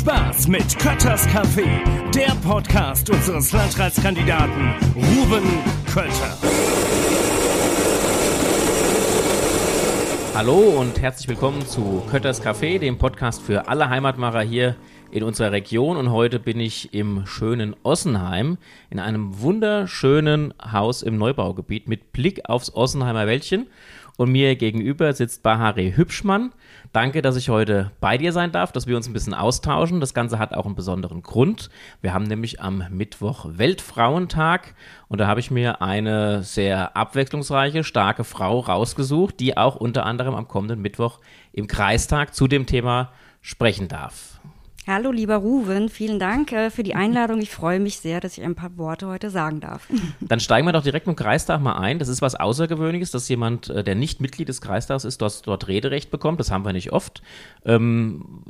Spaß 0.00 0.48
mit 0.48 0.78
Kötters 0.78 1.28
Café, 1.28 1.66
der 2.14 2.34
Podcast 2.36 3.10
unseres 3.10 3.52
Landratskandidaten 3.52 4.74
Ruben 4.96 5.42
Kötter. 5.92 6.38
Hallo 10.34 10.56
und 10.80 10.98
herzlich 11.02 11.28
willkommen 11.28 11.66
zu 11.66 12.02
Kötters 12.10 12.42
Café, 12.42 12.78
dem 12.78 12.96
Podcast 12.96 13.42
für 13.42 13.68
alle 13.68 13.90
Heimatmacher 13.90 14.40
hier 14.40 14.74
in 15.10 15.22
unserer 15.22 15.52
Region. 15.52 15.98
Und 15.98 16.10
heute 16.10 16.38
bin 16.38 16.60
ich 16.60 16.94
im 16.94 17.26
schönen 17.26 17.76
Ossenheim 17.82 18.56
in 18.88 19.00
einem 19.00 19.42
wunderschönen 19.42 20.54
Haus 20.72 21.02
im 21.02 21.18
Neubaugebiet 21.18 21.88
mit 21.88 22.12
Blick 22.12 22.48
aufs 22.48 22.72
Ossenheimer 22.72 23.26
Wäldchen. 23.26 23.66
Und 24.16 24.32
mir 24.32 24.56
gegenüber 24.56 25.12
sitzt 25.12 25.42
Bahare 25.42 25.94
Hübschmann. 25.94 26.52
Danke, 26.92 27.22
dass 27.22 27.36
ich 27.36 27.50
heute 27.50 27.92
bei 28.00 28.18
dir 28.18 28.32
sein 28.32 28.50
darf, 28.50 28.72
dass 28.72 28.88
wir 28.88 28.96
uns 28.96 29.06
ein 29.06 29.12
bisschen 29.12 29.32
austauschen. 29.32 30.00
Das 30.00 30.12
Ganze 30.12 30.40
hat 30.40 30.52
auch 30.54 30.66
einen 30.66 30.74
besonderen 30.74 31.22
Grund. 31.22 31.70
Wir 32.00 32.12
haben 32.12 32.24
nämlich 32.24 32.60
am 32.60 32.82
Mittwoch 32.90 33.46
Weltfrauentag 33.48 34.74
und 35.06 35.20
da 35.20 35.28
habe 35.28 35.38
ich 35.38 35.52
mir 35.52 35.82
eine 35.82 36.42
sehr 36.42 36.96
abwechslungsreiche, 36.96 37.84
starke 37.84 38.24
Frau 38.24 38.58
rausgesucht, 38.58 39.38
die 39.38 39.56
auch 39.56 39.76
unter 39.76 40.04
anderem 40.04 40.34
am 40.34 40.48
kommenden 40.48 40.82
Mittwoch 40.82 41.20
im 41.52 41.68
Kreistag 41.68 42.34
zu 42.34 42.48
dem 42.48 42.66
Thema 42.66 43.12
sprechen 43.40 43.86
darf. 43.86 44.40
Hallo, 44.92 45.12
lieber 45.12 45.36
Ruven, 45.36 45.88
vielen 45.88 46.18
Dank 46.18 46.50
äh, 46.50 46.68
für 46.68 46.82
die 46.82 46.96
Einladung. 46.96 47.40
Ich 47.40 47.50
freue 47.50 47.78
mich 47.78 48.00
sehr, 48.00 48.18
dass 48.18 48.36
ich 48.36 48.42
ein 48.42 48.56
paar 48.56 48.76
Worte 48.76 49.06
heute 49.06 49.30
sagen 49.30 49.60
darf. 49.60 49.86
Dann 50.20 50.40
steigen 50.40 50.66
wir 50.66 50.72
doch 50.72 50.82
direkt 50.82 51.06
mit 51.06 51.16
dem 51.16 51.22
Kreistag 51.22 51.60
mal 51.60 51.76
ein. 51.76 52.00
Das 52.00 52.08
ist 52.08 52.22
was 52.22 52.34
Außergewöhnliches, 52.34 53.12
dass 53.12 53.28
jemand, 53.28 53.70
äh, 53.70 53.84
der 53.84 53.94
nicht 53.94 54.20
Mitglied 54.20 54.48
des 54.48 54.60
Kreistags 54.60 55.04
ist, 55.04 55.22
dort, 55.22 55.46
dort 55.46 55.68
Rederecht 55.68 56.10
bekommt. 56.10 56.40
Das 56.40 56.50
haben 56.50 56.64
wir 56.64 56.72
nicht 56.72 56.90
oft. 56.90 57.22
Ähm, 57.64 58.42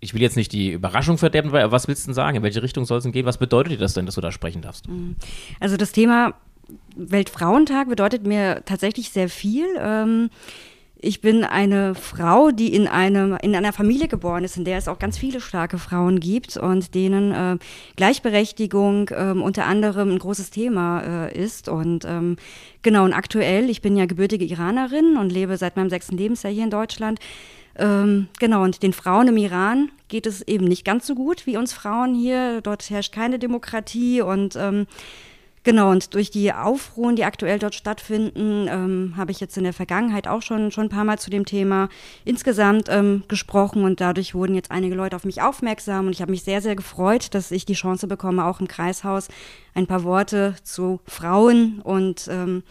ich 0.00 0.12
will 0.12 0.22
jetzt 0.22 0.34
nicht 0.34 0.50
die 0.50 0.72
Überraschung 0.72 1.18
verderben, 1.18 1.50
aber 1.50 1.70
was 1.70 1.86
willst 1.86 2.02
du 2.02 2.08
denn 2.08 2.14
sagen? 2.14 2.38
In 2.38 2.42
welche 2.42 2.64
Richtung 2.64 2.84
soll 2.84 2.98
es 2.98 3.04
denn 3.04 3.12
gehen? 3.12 3.24
Was 3.24 3.38
bedeutet 3.38 3.74
dir 3.74 3.78
das 3.78 3.94
denn, 3.94 4.06
dass 4.06 4.16
du 4.16 4.20
da 4.20 4.32
sprechen 4.32 4.62
darfst? 4.62 4.88
Mhm. 4.88 5.14
Also 5.60 5.76
das 5.76 5.92
Thema 5.92 6.34
Weltfrauentag 6.96 7.88
bedeutet 7.88 8.26
mir 8.26 8.62
tatsächlich 8.64 9.10
sehr 9.10 9.28
viel. 9.28 9.66
Ähm, 9.78 10.30
ich 10.98 11.20
bin 11.20 11.44
eine 11.44 11.94
Frau, 11.94 12.50
die 12.50 12.74
in, 12.74 12.88
einem, 12.88 13.36
in 13.42 13.54
einer 13.54 13.72
Familie 13.72 14.08
geboren 14.08 14.44
ist, 14.44 14.56
in 14.56 14.64
der 14.64 14.78
es 14.78 14.88
auch 14.88 14.98
ganz 14.98 15.18
viele 15.18 15.40
starke 15.40 15.78
Frauen 15.78 16.20
gibt 16.20 16.56
und 16.56 16.94
denen 16.94 17.32
äh, 17.32 17.58
Gleichberechtigung 17.96 19.10
äh, 19.10 19.32
unter 19.32 19.66
anderem 19.66 20.12
ein 20.12 20.18
großes 20.18 20.50
Thema 20.50 21.02
äh, 21.26 21.38
ist. 21.38 21.68
Und 21.68 22.04
ähm, 22.06 22.36
genau, 22.82 23.04
und 23.04 23.12
aktuell, 23.12 23.68
ich 23.68 23.82
bin 23.82 23.96
ja 23.96 24.06
gebürtige 24.06 24.44
Iranerin 24.44 25.16
und 25.16 25.30
lebe 25.30 25.56
seit 25.58 25.76
meinem 25.76 25.90
sechsten 25.90 26.16
Lebensjahr 26.16 26.52
hier 26.52 26.64
in 26.64 26.70
Deutschland. 26.70 27.20
Ähm, 27.78 28.28
genau, 28.38 28.62
und 28.62 28.82
den 28.82 28.94
Frauen 28.94 29.28
im 29.28 29.36
Iran 29.36 29.90
geht 30.08 30.26
es 30.26 30.40
eben 30.42 30.64
nicht 30.64 30.84
ganz 30.84 31.06
so 31.06 31.14
gut 31.14 31.46
wie 31.46 31.58
uns 31.58 31.74
Frauen 31.74 32.14
hier. 32.14 32.62
Dort 32.62 32.88
herrscht 32.88 33.12
keine 33.12 33.38
Demokratie 33.38 34.22
und 34.22 34.56
ähm, 34.56 34.86
Genau, 35.66 35.90
und 35.90 36.14
durch 36.14 36.30
die 36.30 36.52
Aufruhen, 36.52 37.16
die 37.16 37.24
aktuell 37.24 37.58
dort 37.58 37.74
stattfinden, 37.74 38.68
ähm, 38.70 39.14
habe 39.16 39.32
ich 39.32 39.40
jetzt 39.40 39.56
in 39.58 39.64
der 39.64 39.72
Vergangenheit 39.72 40.28
auch 40.28 40.40
schon, 40.40 40.70
schon 40.70 40.84
ein 40.84 40.90
paar 40.90 41.02
Mal 41.02 41.18
zu 41.18 41.28
dem 41.28 41.44
Thema 41.44 41.88
insgesamt 42.24 42.86
ähm, 42.88 43.24
gesprochen 43.26 43.82
und 43.82 44.00
dadurch 44.00 44.32
wurden 44.32 44.54
jetzt 44.54 44.70
einige 44.70 44.94
Leute 44.94 45.16
auf 45.16 45.24
mich 45.24 45.42
aufmerksam 45.42 46.06
und 46.06 46.12
ich 46.12 46.22
habe 46.22 46.30
mich 46.30 46.44
sehr, 46.44 46.62
sehr 46.62 46.76
gefreut, 46.76 47.34
dass 47.34 47.50
ich 47.50 47.64
die 47.64 47.74
Chance 47.74 48.06
bekomme, 48.06 48.44
auch 48.44 48.60
im 48.60 48.68
Kreishaus 48.68 49.26
ein 49.74 49.88
paar 49.88 50.04
Worte 50.04 50.54
zu 50.62 51.00
Frauen 51.04 51.80
und 51.82 52.28
ähm, 52.30 52.62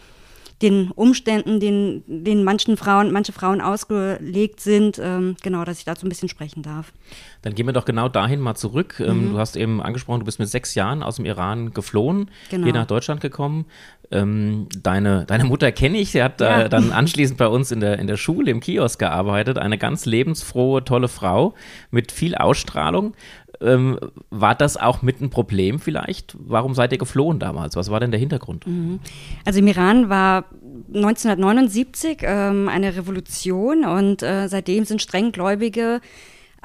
den 0.62 0.90
Umständen, 0.90 1.60
den, 1.60 2.02
den 2.06 2.42
manchen 2.42 2.76
Frauen, 2.78 3.12
manche 3.12 3.32
Frauen 3.32 3.60
ausgelegt 3.60 4.60
sind, 4.60 4.98
ähm, 5.02 5.36
genau, 5.42 5.64
dass 5.64 5.78
ich 5.78 5.84
dazu 5.84 6.06
ein 6.06 6.08
bisschen 6.08 6.30
sprechen 6.30 6.62
darf. 6.62 6.92
Dann 7.42 7.54
gehen 7.54 7.66
wir 7.66 7.74
doch 7.74 7.84
genau 7.84 8.08
dahin 8.08 8.40
mal 8.40 8.54
zurück. 8.54 8.98
Ähm, 8.98 9.28
mhm. 9.28 9.32
Du 9.32 9.38
hast 9.38 9.56
eben 9.56 9.82
angesprochen, 9.82 10.20
du 10.20 10.26
bist 10.26 10.38
mit 10.38 10.48
sechs 10.48 10.74
Jahren 10.74 11.02
aus 11.02 11.16
dem 11.16 11.26
Iran 11.26 11.74
geflohen, 11.74 12.30
genau. 12.50 12.64
hier 12.64 12.72
nach 12.72 12.86
Deutschland 12.86 13.20
gekommen. 13.20 13.66
Ähm, 14.10 14.68
deine, 14.82 15.24
deine 15.26 15.44
Mutter 15.44 15.72
kenne 15.72 15.98
ich, 15.98 16.12
sie 16.12 16.22
hat 16.22 16.40
ja. 16.40 16.62
äh, 16.62 16.68
dann 16.68 16.92
anschließend 16.92 17.38
bei 17.38 17.48
uns 17.48 17.70
in 17.70 17.80
der, 17.80 17.98
in 17.98 18.06
der 18.06 18.16
Schule 18.16 18.50
im 18.50 18.60
Kiosk 18.60 18.98
gearbeitet. 18.98 19.58
Eine 19.58 19.78
ganz 19.78 20.06
lebensfrohe, 20.06 20.84
tolle 20.84 21.08
Frau 21.08 21.54
mit 21.90 22.12
viel 22.12 22.34
Ausstrahlung. 22.34 23.14
Ähm, 23.60 23.98
war 24.30 24.54
das 24.54 24.76
auch 24.76 25.02
mit 25.02 25.20
ein 25.20 25.30
Problem 25.30 25.78
vielleicht? 25.78 26.36
Warum 26.38 26.74
seid 26.74 26.92
ihr 26.92 26.98
geflohen 26.98 27.38
damals? 27.38 27.76
Was 27.76 27.90
war 27.90 28.00
denn 28.00 28.10
der 28.10 28.20
Hintergrund? 28.20 28.66
Mhm. 28.66 29.00
Also 29.44 29.58
im 29.60 29.66
Iran 29.66 30.08
war 30.08 30.44
1979 30.94 32.18
ähm, 32.22 32.68
eine 32.68 32.96
Revolution 32.96 33.84
und 33.84 34.22
äh, 34.22 34.48
seitdem 34.48 34.84
sind 34.84 35.02
strenggläubige 35.02 36.00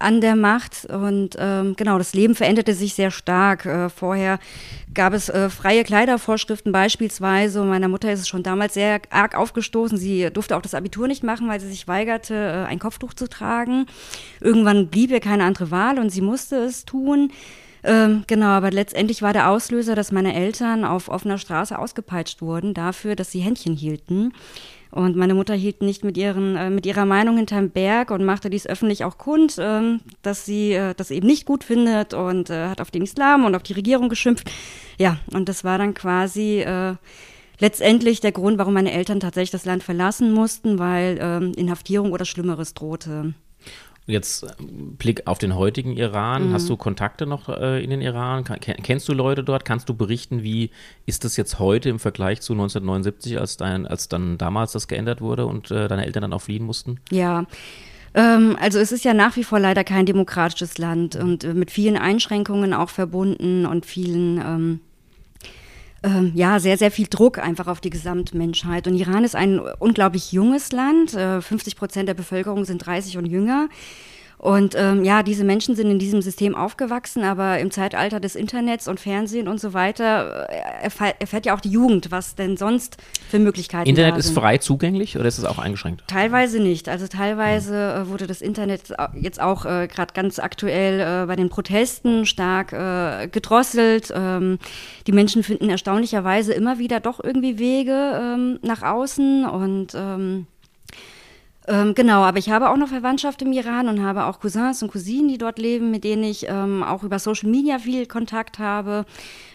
an 0.01 0.21
der 0.21 0.35
Macht. 0.35 0.85
Und 0.85 1.35
ähm, 1.39 1.75
genau, 1.75 1.97
das 1.97 2.13
Leben 2.13 2.35
veränderte 2.35 2.73
sich 2.73 2.93
sehr 2.93 3.11
stark. 3.11 3.65
Äh, 3.65 3.89
vorher 3.89 4.39
gab 4.93 5.13
es 5.13 5.29
äh, 5.29 5.49
freie 5.49 5.83
Kleidervorschriften 5.83 6.71
beispielsweise. 6.71 7.61
Und 7.61 7.69
meiner 7.69 7.87
Mutter 7.87 8.11
ist 8.11 8.21
es 8.21 8.27
schon 8.27 8.43
damals 8.43 8.73
sehr 8.73 9.01
arg 9.09 9.35
aufgestoßen. 9.35 9.97
Sie 9.97 10.29
durfte 10.31 10.57
auch 10.57 10.61
das 10.61 10.73
Abitur 10.73 11.07
nicht 11.07 11.23
machen, 11.23 11.47
weil 11.47 11.59
sie 11.59 11.69
sich 11.69 11.87
weigerte, 11.87 12.35
äh, 12.35 12.69
ein 12.69 12.79
Kopftuch 12.79 13.13
zu 13.13 13.27
tragen. 13.27 13.85
Irgendwann 14.39 14.87
blieb 14.87 15.11
ihr 15.11 15.19
keine 15.19 15.43
andere 15.43 15.71
Wahl 15.71 15.99
und 15.99 16.09
sie 16.09 16.21
musste 16.21 16.57
es 16.57 16.85
tun. 16.85 17.31
Ähm, 17.83 18.23
genau, 18.27 18.47
aber 18.47 18.71
letztendlich 18.71 19.21
war 19.21 19.33
der 19.33 19.49
Auslöser, 19.49 19.95
dass 19.95 20.11
meine 20.11 20.35
Eltern 20.35 20.85
auf 20.85 21.09
offener 21.09 21.37
Straße 21.37 21.77
ausgepeitscht 21.77 22.41
wurden 22.41 22.73
dafür, 22.73 23.15
dass 23.15 23.31
sie 23.31 23.39
Händchen 23.39 23.75
hielten. 23.75 24.33
Und 24.91 25.15
meine 25.15 25.33
Mutter 25.33 25.53
hielt 25.53 25.81
nicht 25.81 26.03
mit, 26.03 26.17
ihren, 26.17 26.57
äh, 26.57 26.69
mit 26.69 26.85
ihrer 26.85 27.05
Meinung 27.05 27.37
hinterm 27.37 27.69
Berg 27.69 28.11
und 28.11 28.25
machte 28.25 28.49
dies 28.49 28.67
öffentlich 28.67 29.05
auch 29.05 29.17
kund, 29.17 29.57
äh, 29.57 29.97
dass 30.21 30.45
sie 30.45 30.73
äh, 30.73 30.93
das 30.95 31.11
eben 31.11 31.27
nicht 31.27 31.45
gut 31.45 31.63
findet 31.63 32.13
und 32.13 32.49
äh, 32.49 32.67
hat 32.67 32.81
auf 32.81 32.91
den 32.91 33.03
Islam 33.03 33.45
und 33.45 33.55
auf 33.55 33.63
die 33.63 33.73
Regierung 33.73 34.09
geschimpft. 34.09 34.51
Ja, 34.97 35.17
und 35.33 35.47
das 35.47 35.63
war 35.63 35.77
dann 35.77 35.93
quasi 35.93 36.59
äh, 36.59 36.95
letztendlich 37.59 38.19
der 38.19 38.33
Grund, 38.33 38.57
warum 38.57 38.73
meine 38.73 38.91
Eltern 38.91 39.21
tatsächlich 39.21 39.51
das 39.51 39.65
Land 39.65 39.83
verlassen 39.83 40.33
mussten, 40.33 40.77
weil 40.77 41.17
ähm, 41.21 41.53
Inhaftierung 41.55 42.11
oder 42.11 42.25
Schlimmeres 42.25 42.73
drohte. 42.73 43.33
Jetzt 44.07 44.45
Blick 44.97 45.27
auf 45.27 45.37
den 45.37 45.55
heutigen 45.55 45.95
Iran. 45.95 46.49
Mhm. 46.49 46.53
Hast 46.53 46.67
du 46.69 46.75
Kontakte 46.75 47.27
noch 47.27 47.49
äh, 47.49 47.83
in 47.83 47.91
den 47.91 48.01
Iran? 48.01 48.43
Kennst 48.43 49.07
du 49.07 49.13
Leute 49.13 49.43
dort? 49.43 49.63
Kannst 49.63 49.89
du 49.89 49.93
berichten, 49.93 50.41
wie 50.43 50.71
ist 51.05 51.23
das 51.23 51.37
jetzt 51.37 51.59
heute 51.59 51.89
im 51.89 51.99
Vergleich 51.99 52.41
zu 52.41 52.53
1979, 52.53 53.39
als, 53.39 53.57
dein, 53.57 53.85
als 53.85 54.09
dann 54.09 54.37
damals 54.37 54.71
das 54.71 54.87
geändert 54.87 55.21
wurde 55.21 55.45
und 55.45 55.69
äh, 55.69 55.87
deine 55.87 56.05
Eltern 56.05 56.21
dann 56.21 56.33
auch 56.33 56.41
fliehen 56.41 56.65
mussten? 56.65 56.99
Ja. 57.11 57.45
Ähm, 58.13 58.57
also 58.59 58.79
es 58.79 58.91
ist 58.91 59.05
ja 59.05 59.13
nach 59.13 59.35
wie 59.35 59.43
vor 59.43 59.59
leider 59.59 59.83
kein 59.83 60.05
demokratisches 60.05 60.77
Land 60.77 61.15
und 61.15 61.43
äh, 61.43 61.53
mit 61.53 61.71
vielen 61.71 61.97
Einschränkungen 61.97 62.73
auch 62.73 62.89
verbunden 62.89 63.65
und 63.65 63.85
vielen 63.85 64.39
ähm, 64.39 64.79
ähm, 66.03 66.31
ja, 66.35 66.59
sehr, 66.59 66.77
sehr 66.77 66.91
viel 66.91 67.07
Druck 67.07 67.37
einfach 67.37 67.67
auf 67.67 67.79
die 67.79 67.91
Gesamtmenschheit. 67.91 68.87
Und 68.87 68.95
Iran 68.95 69.23
ist 69.23 69.35
ein 69.35 69.59
unglaublich 69.59 70.31
junges 70.31 70.71
Land. 70.71 71.13
Äh, 71.13 71.41
50 71.41 71.75
Prozent 71.75 72.09
der 72.09 72.15
Bevölkerung 72.15 72.65
sind 72.65 72.79
30 72.79 73.17
und 73.17 73.25
jünger. 73.25 73.69
Und 74.41 74.73
ähm, 74.75 75.03
ja, 75.03 75.21
diese 75.21 75.43
Menschen 75.43 75.75
sind 75.75 75.91
in 75.91 75.99
diesem 75.99 76.23
System 76.23 76.55
aufgewachsen, 76.55 77.23
aber 77.23 77.59
im 77.59 77.69
Zeitalter 77.69 78.19
des 78.19 78.35
Internets 78.35 78.87
und 78.87 78.99
Fernsehen 78.99 79.47
und 79.47 79.59
so 79.59 79.73
weiter 79.73 80.49
äh, 80.49 80.81
erfährt, 80.81 81.17
erfährt 81.19 81.45
ja 81.45 81.55
auch 81.55 81.59
die 81.59 81.69
Jugend, 81.69 82.09
was 82.09 82.33
denn 82.33 82.57
sonst 82.57 82.97
für 83.29 83.37
Möglichkeiten 83.37 83.87
Internet 83.87 84.17
ist 84.17 84.31
frei 84.31 84.57
zugänglich 84.57 85.15
oder 85.15 85.27
ist 85.27 85.37
es 85.37 85.45
auch 85.45 85.59
eingeschränkt? 85.59 86.05
Teilweise 86.07 86.59
nicht. 86.59 86.89
Also 86.89 87.05
teilweise 87.05 87.93
äh, 87.93 88.07
wurde 88.07 88.25
das 88.25 88.41
Internet 88.41 88.95
jetzt 89.13 89.39
auch 89.39 89.65
äh, 89.65 89.87
gerade 89.87 90.11
ganz 90.15 90.39
aktuell 90.39 90.99
äh, 91.01 91.27
bei 91.27 91.35
den 91.35 91.49
Protesten 91.49 92.25
stark 92.25 92.73
äh, 92.73 93.27
gedrosselt. 93.27 94.11
Ähm, 94.11 94.57
die 95.05 95.11
Menschen 95.11 95.43
finden 95.43 95.69
erstaunlicherweise 95.69 96.53
immer 96.53 96.79
wieder 96.79 96.99
doch 96.99 97.23
irgendwie 97.23 97.59
Wege 97.59 98.19
ähm, 98.19 98.59
nach 98.63 98.81
außen 98.81 99.45
und 99.45 99.95
ähm, 101.67 101.93
genau, 101.93 102.23
aber 102.23 102.39
ich 102.39 102.49
habe 102.49 102.69
auch 102.69 102.77
noch 102.77 102.87
Verwandtschaft 102.87 103.41
im 103.43 103.51
Iran 103.51 103.87
und 103.87 104.01
habe 104.01 104.25
auch 104.25 104.39
Cousins 104.39 104.81
und 104.81 104.91
Cousinen, 104.91 105.27
die 105.27 105.37
dort 105.37 105.59
leben, 105.59 105.91
mit 105.91 106.03
denen 106.03 106.23
ich 106.23 106.47
ähm, 106.49 106.81
auch 106.81 107.03
über 107.03 107.19
Social 107.19 107.49
Media 107.49 107.77
viel 107.77 108.07
Kontakt 108.07 108.57
habe. 108.57 109.05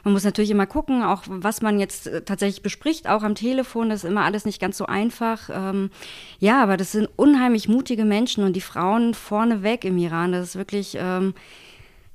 Man 0.05 0.13
muss 0.13 0.23
natürlich 0.23 0.53
immer 0.53 0.67
gucken, 0.67 1.03
auch 1.03 1.25
was 1.27 1.63
man 1.63 1.81
jetzt 1.81 2.07
äh, 2.07 2.23
tatsächlich 2.23 2.63
bespricht, 2.63 3.09
auch 3.09 3.25
am 3.25 3.35
Telefon. 3.35 3.91
Das 3.91 4.05
ist 4.05 4.11
immer 4.11 4.23
alles 4.23 4.45
nicht 4.45 4.61
ganz 4.61 4.77
so 4.77 4.87
einfach. 4.87 5.51
Ähm, 5.53 5.91
ja, 6.39 6.63
aber 6.63 6.77
das 6.77 6.93
sind 6.93 7.09
unheimlich 7.17 7.69
mutige 7.69 8.05
Menschen 8.05 8.45
und 8.45 8.55
die 8.55 8.61
Frauen 8.61 9.13
vorneweg 9.13 9.85
im 9.85 9.99
Iran. 9.99 10.31
Das 10.31 10.51
ist 10.51 10.57
wirklich 10.57 10.97
ähm, 11.01 11.35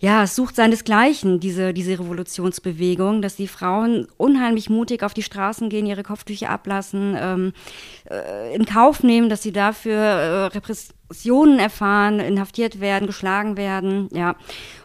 ja, 0.01 0.24
es 0.24 0.36
sucht 0.36 0.56
seinesgleichen, 0.56 1.39
diese, 1.39 1.74
diese 1.74 2.00
Revolutionsbewegung, 2.00 3.21
dass 3.21 3.36
die 3.36 3.48
Frauen 3.48 4.07
unheimlich 4.18 4.68
mutig 4.68 5.03
auf 5.03 5.13
die 5.13 5.21
Straßen 5.21 5.69
gehen, 5.69 5.86
ihre 5.86 6.01
Kopftücher 6.01 6.50
ablassen, 6.50 7.15
ähm, 7.19 7.53
äh, 8.09 8.56
in 8.56 8.65
Kauf 8.65 9.03
nehmen, 9.03 9.30
dass 9.30 9.44
sie 9.44 9.51
dafür 9.51 10.00
äh, 10.00 10.45
Aggressionen 11.12 11.60
erfahren, 11.60 12.22
inhaftiert 12.22 12.80
werden, 12.80 13.06
geschlagen 13.06 13.58
werden, 13.58 14.08
ja. 14.13 14.36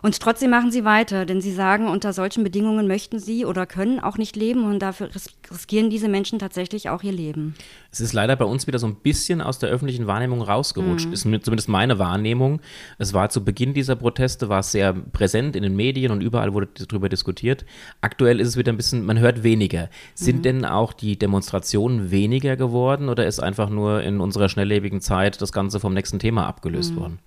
Und 0.02 0.19
trotzdem 0.19 0.50
machen 0.50 0.73
sie 0.73 0.84
weiter, 0.84 1.25
denn 1.25 1.40
sie 1.40 1.52
sagen, 1.52 1.88
unter 1.88 2.12
solchen 2.12 2.43
Bedingungen 2.43 2.88
möchten 2.88 3.20
sie 3.20 3.44
oder 3.44 3.64
können 3.64 4.00
auch 4.00 4.19
nicht 4.19 4.34
leben 4.34 4.64
und 4.64 4.81
dafür 4.81 5.08
riskieren 5.50 5.88
diese 5.88 6.08
Menschen 6.08 6.40
tatsächlich 6.40 6.88
auch 6.90 7.05
ihr 7.05 7.12
Leben. 7.12 7.55
Es 7.93 8.00
ist 8.00 8.12
leider 8.12 8.37
bei 8.37 8.44
uns 8.44 8.67
wieder 8.67 8.78
so 8.78 8.87
ein 8.87 8.96
bisschen 8.96 9.40
aus 9.40 9.58
der 9.58 9.70
öffentlichen 9.70 10.06
Wahrnehmung 10.06 10.43
rausgerutscht, 10.43 11.06
mhm. 11.06 11.12
ist 11.12 11.23
zumindest 11.23 11.69
meine 11.69 11.99
Wahrnehmung. 11.99 12.61
Es 12.99 13.14
war 13.14 13.31
zu 13.31 13.44
Beginn 13.44 13.73
dieser 13.73 13.96
Proteste, 13.96 14.49
war 14.49 14.61
es 14.61 14.73
sehr 14.73 14.93
präsent 14.93 15.56
in 15.56 15.62
den 15.62 15.76
Medien 15.76 16.11
und 16.12 16.20
überall 16.20 16.52
wurde 16.52 16.69
darüber 16.87 17.08
diskutiert. 17.08 17.64
Aktuell 18.00 18.40
ist 18.40 18.49
es 18.49 18.56
wieder 18.56 18.73
ein 18.73 18.76
bisschen, 18.76 19.05
man 19.05 19.19
hört 19.19 19.44
weniger. 19.44 19.88
Sind 20.14 20.38
mhm. 20.38 20.43
denn 20.43 20.64
auch 20.64 20.93
die 20.93 21.19
Demonstrationen 21.19 22.11
weniger 22.11 22.56
geworden 22.56 23.08
oder 23.08 23.26
ist 23.26 23.40
einfach 23.40 23.70
nur 23.70 24.02
in 24.02 24.20
unserer 24.20 24.49
schnelllebigen 24.49 25.00
Zeit 25.00 25.40
das 25.40 25.52
Ganze 25.52 25.81
vom 25.81 25.94
nächsten 25.94 26.15
Thema 26.18 26.46
abgelöst 26.46 26.92
mhm. 26.92 26.96
worden? 26.96 27.18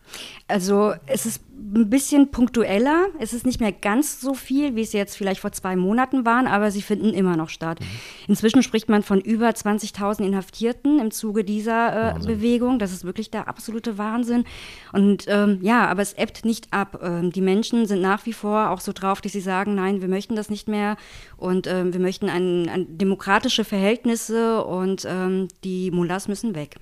Also 0.47 0.94
es 1.06 1.25
ist 1.25 1.44
ein 1.75 1.89
bisschen 1.89 2.31
punktueller. 2.31 3.07
Es 3.19 3.33
ist 3.33 3.45
nicht 3.45 3.59
mehr 3.59 3.71
ganz 3.71 4.21
so 4.21 4.33
viel, 4.33 4.75
wie 4.75 4.81
es 4.81 4.94
jetzt 4.94 5.15
vielleicht 5.15 5.41
vor 5.41 5.51
zwei 5.51 5.75
Monaten 5.75 6.25
waren, 6.25 6.47
aber 6.47 6.71
sie 6.71 6.81
finden 6.81 7.13
immer 7.13 7.38
noch 7.38 7.50
statt. 7.50 7.80
Mhm. 7.80 7.86
Inzwischen 8.30 8.63
spricht 8.63 8.89
man 8.89 9.03
von 9.03 9.21
über 9.21 9.50
20.000 9.50 10.25
Inhaftierten 10.25 11.00
im 11.00 11.12
Zuge 11.12 11.44
dieser 11.44 12.15
äh, 12.15 12.19
Bewegung. 12.19 12.80
Das 12.80 12.91
ist 12.91 13.03
wirklich 13.03 13.30
der 13.30 13.47
absolute 13.47 13.97
Wahnsinn. 13.97 14.45
Und 14.94 15.25
ähm, 15.27 15.59
ja, 15.62 15.88
aber 15.88 16.01
es 16.01 16.13
ebbt 16.13 16.45
nicht 16.45 16.74
ab. 16.74 17.00
Ähm, 17.03 17.31
die 17.31 17.41
Menschen 17.41 17.86
sind 17.86 18.01
nach 18.01 18.25
wie 18.25 18.33
vor 18.33 18.71
auch 18.71 18.80
so 18.80 18.91
drauf, 18.94 19.21
dass 19.21 19.33
sie 19.33 19.41
sagen, 19.41 19.75
nein, 19.75 20.01
wir 20.01 20.07
möchten 20.07 20.36
das 20.36 20.50
nicht 20.50 20.68
mehr 20.68 20.97
und 21.38 21.68
ähm, 21.68 21.94
wir 21.94 22.00
möchten 22.00 22.30
ein, 22.30 22.68
ein 22.69 22.97
demokratische 22.97 23.63
Verhältnisse 23.63 24.63
und 24.63 25.06
ähm, 25.07 25.47
die 25.63 25.91
Mullahs 25.91 26.27
müssen 26.27 26.56
weg. 26.56 26.77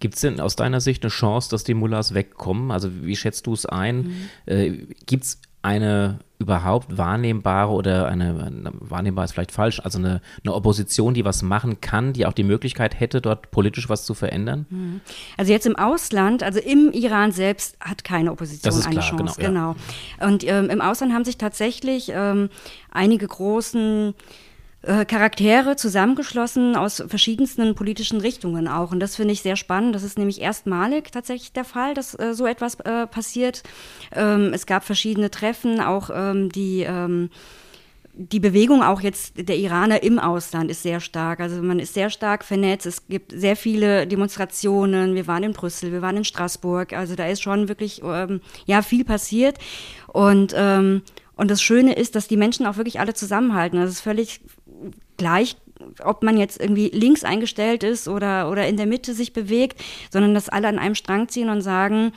Gibt 0.00 0.14
es 0.14 0.20
denn 0.20 0.40
aus 0.40 0.56
deiner 0.56 0.80
Sicht 0.80 1.02
eine 1.02 1.10
Chance, 1.10 1.50
dass 1.50 1.64
die 1.64 1.74
Mullahs 1.74 2.14
wegkommen? 2.14 2.70
Also 2.70 2.90
wie 3.02 3.16
schätzt 3.16 3.46
du 3.46 3.52
es 3.52 3.66
ein? 3.66 3.96
Mhm. 3.96 4.28
Äh, 4.46 4.70
Gibt 5.06 5.24
es 5.24 5.40
eine 5.62 6.18
überhaupt 6.40 6.98
wahrnehmbare 6.98 7.70
oder 7.70 8.08
eine, 8.08 8.30
eine, 8.30 8.72
wahrnehmbar 8.80 9.24
ist 9.24 9.32
vielleicht 9.32 9.52
falsch, 9.52 9.80
also 9.80 9.98
eine, 9.98 10.20
eine, 10.42 10.54
Opposition, 10.54 11.14
die 11.14 11.24
was 11.24 11.42
machen 11.42 11.80
kann, 11.80 12.12
die 12.12 12.26
auch 12.26 12.32
die 12.32 12.42
Möglichkeit 12.42 12.98
hätte, 12.98 13.20
dort 13.20 13.52
politisch 13.52 13.88
was 13.88 14.04
zu 14.04 14.14
verändern? 14.14 14.66
Mhm. 14.68 15.00
Also 15.36 15.52
jetzt 15.52 15.66
im 15.66 15.76
Ausland, 15.76 16.42
also 16.42 16.58
im 16.58 16.90
Iran 16.90 17.30
selbst 17.30 17.76
hat 17.78 18.02
keine 18.02 18.32
Opposition 18.32 18.74
eine 18.82 18.90
klar, 18.90 19.04
Chance. 19.04 19.40
Genau. 19.40 19.76
genau. 20.18 20.26
Und 20.26 20.42
ähm, 20.44 20.68
im 20.68 20.80
Ausland 20.80 21.12
haben 21.12 21.24
sich 21.24 21.38
tatsächlich 21.38 22.10
ähm, 22.12 22.48
einige 22.90 23.28
großen 23.28 24.14
äh, 24.82 25.04
Charaktere 25.04 25.76
zusammengeschlossen 25.76 26.76
aus 26.76 27.02
verschiedensten 27.06 27.74
politischen 27.74 28.20
Richtungen 28.20 28.66
auch. 28.66 28.92
Und 28.92 29.00
das 29.00 29.16
finde 29.16 29.32
ich 29.32 29.42
sehr 29.42 29.56
spannend. 29.56 29.94
Das 29.94 30.02
ist 30.02 30.18
nämlich 30.18 30.40
erstmalig 30.40 31.12
tatsächlich 31.12 31.52
der 31.52 31.64
Fall, 31.64 31.94
dass 31.94 32.18
äh, 32.18 32.34
so 32.34 32.46
etwas 32.46 32.80
äh, 32.80 33.06
passiert. 33.06 33.62
Ähm, 34.12 34.52
es 34.52 34.66
gab 34.66 34.84
verschiedene 34.84 35.30
Treffen, 35.30 35.80
auch 35.80 36.10
ähm, 36.12 36.50
die 36.50 36.82
ähm, 36.82 37.30
die 38.14 38.40
Bewegung 38.40 38.82
auch 38.82 39.00
jetzt 39.00 39.48
der 39.48 39.56
Iraner 39.56 40.02
im 40.02 40.18
Ausland 40.18 40.70
ist 40.70 40.82
sehr 40.82 41.00
stark. 41.00 41.40
Also 41.40 41.62
man 41.62 41.78
ist 41.78 41.94
sehr 41.94 42.10
stark 42.10 42.44
vernetzt. 42.44 42.84
Es 42.84 43.06
gibt 43.06 43.32
sehr 43.34 43.56
viele 43.56 44.06
Demonstrationen. 44.06 45.14
Wir 45.14 45.26
waren 45.26 45.42
in 45.42 45.54
Brüssel, 45.54 45.92
wir 45.92 46.02
waren 46.02 46.18
in 46.18 46.24
Straßburg. 46.24 46.92
Also 46.92 47.14
da 47.14 47.26
ist 47.26 47.42
schon 47.42 47.68
wirklich 47.68 48.02
ähm, 48.04 48.42
ja 48.66 48.82
viel 48.82 49.04
passiert. 49.04 49.58
Und 50.08 50.52
ähm, 50.54 51.02
und 51.34 51.50
das 51.50 51.62
Schöne 51.62 51.94
ist, 51.94 52.14
dass 52.14 52.28
die 52.28 52.36
Menschen 52.36 52.66
auch 52.66 52.76
wirklich 52.76 53.00
alle 53.00 53.14
zusammenhalten. 53.14 53.80
Das 53.80 53.90
ist 53.90 54.00
völlig 54.00 54.42
gleich, 55.16 55.56
ob 56.04 56.22
man 56.22 56.36
jetzt 56.36 56.60
irgendwie 56.60 56.88
links 56.88 57.24
eingestellt 57.24 57.82
ist 57.82 58.08
oder, 58.08 58.50
oder 58.50 58.66
in 58.66 58.76
der 58.76 58.86
Mitte 58.86 59.14
sich 59.14 59.32
bewegt, 59.32 59.82
sondern 60.10 60.34
dass 60.34 60.48
alle 60.48 60.68
an 60.68 60.78
einem 60.78 60.94
Strang 60.94 61.28
ziehen 61.28 61.48
und 61.48 61.60
sagen, 61.60 62.12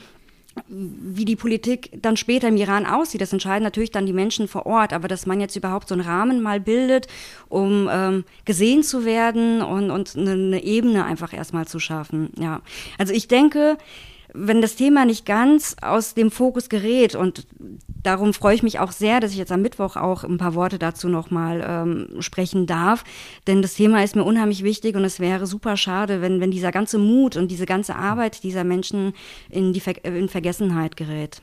wie 0.68 1.24
die 1.24 1.36
Politik 1.36 1.90
dann 2.00 2.16
später 2.16 2.48
im 2.48 2.56
Iran 2.56 2.86
aussieht, 2.86 3.20
das 3.20 3.32
entscheiden 3.32 3.62
natürlich 3.62 3.90
dann 3.90 4.06
die 4.06 4.12
Menschen 4.12 4.48
vor 4.48 4.64
Ort, 4.66 4.92
aber 4.92 5.06
dass 5.06 5.26
man 5.26 5.40
jetzt 5.40 5.56
überhaupt 5.56 5.88
so 5.88 5.94
einen 5.94 6.02
Rahmen 6.02 6.40
mal 6.40 6.60
bildet, 6.60 7.08
um 7.48 7.88
ähm, 7.92 8.24
gesehen 8.44 8.82
zu 8.82 9.04
werden 9.04 9.60
und, 9.60 9.90
und 9.90 10.16
eine, 10.16 10.32
eine 10.32 10.64
Ebene 10.64 11.04
einfach 11.04 11.32
erstmal 11.34 11.66
zu 11.66 11.78
schaffen. 11.78 12.30
Ja, 12.38 12.62
also 12.98 13.12
ich 13.12 13.28
denke, 13.28 13.76
wenn 14.36 14.60
das 14.60 14.76
Thema 14.76 15.04
nicht 15.04 15.24
ganz 15.26 15.76
aus 15.80 16.14
dem 16.14 16.30
Fokus 16.30 16.68
gerät 16.68 17.14
und 17.14 17.46
darum 18.02 18.34
freue 18.34 18.54
ich 18.54 18.62
mich 18.62 18.78
auch 18.78 18.92
sehr, 18.92 19.20
dass 19.20 19.32
ich 19.32 19.38
jetzt 19.38 19.52
am 19.52 19.62
Mittwoch 19.62 19.96
auch 19.96 20.24
ein 20.24 20.38
paar 20.38 20.54
Worte 20.54 20.78
dazu 20.78 21.08
nochmal 21.08 21.64
ähm, 21.66 22.20
sprechen 22.20 22.66
darf, 22.66 23.04
denn 23.46 23.62
das 23.62 23.74
Thema 23.74 24.04
ist 24.04 24.14
mir 24.14 24.24
unheimlich 24.24 24.62
wichtig 24.62 24.94
und 24.94 25.04
es 25.04 25.18
wäre 25.18 25.46
super 25.46 25.76
schade, 25.76 26.20
wenn, 26.20 26.40
wenn 26.40 26.50
dieser 26.50 26.70
ganze 26.70 26.98
Mut 26.98 27.36
und 27.36 27.50
diese 27.50 27.66
ganze 27.66 27.96
Arbeit 27.96 28.42
dieser 28.42 28.64
Menschen 28.64 29.14
in, 29.50 29.72
die 29.72 29.80
Ver 29.80 30.04
in 30.04 30.28
Vergessenheit 30.28 30.96
gerät. 30.96 31.40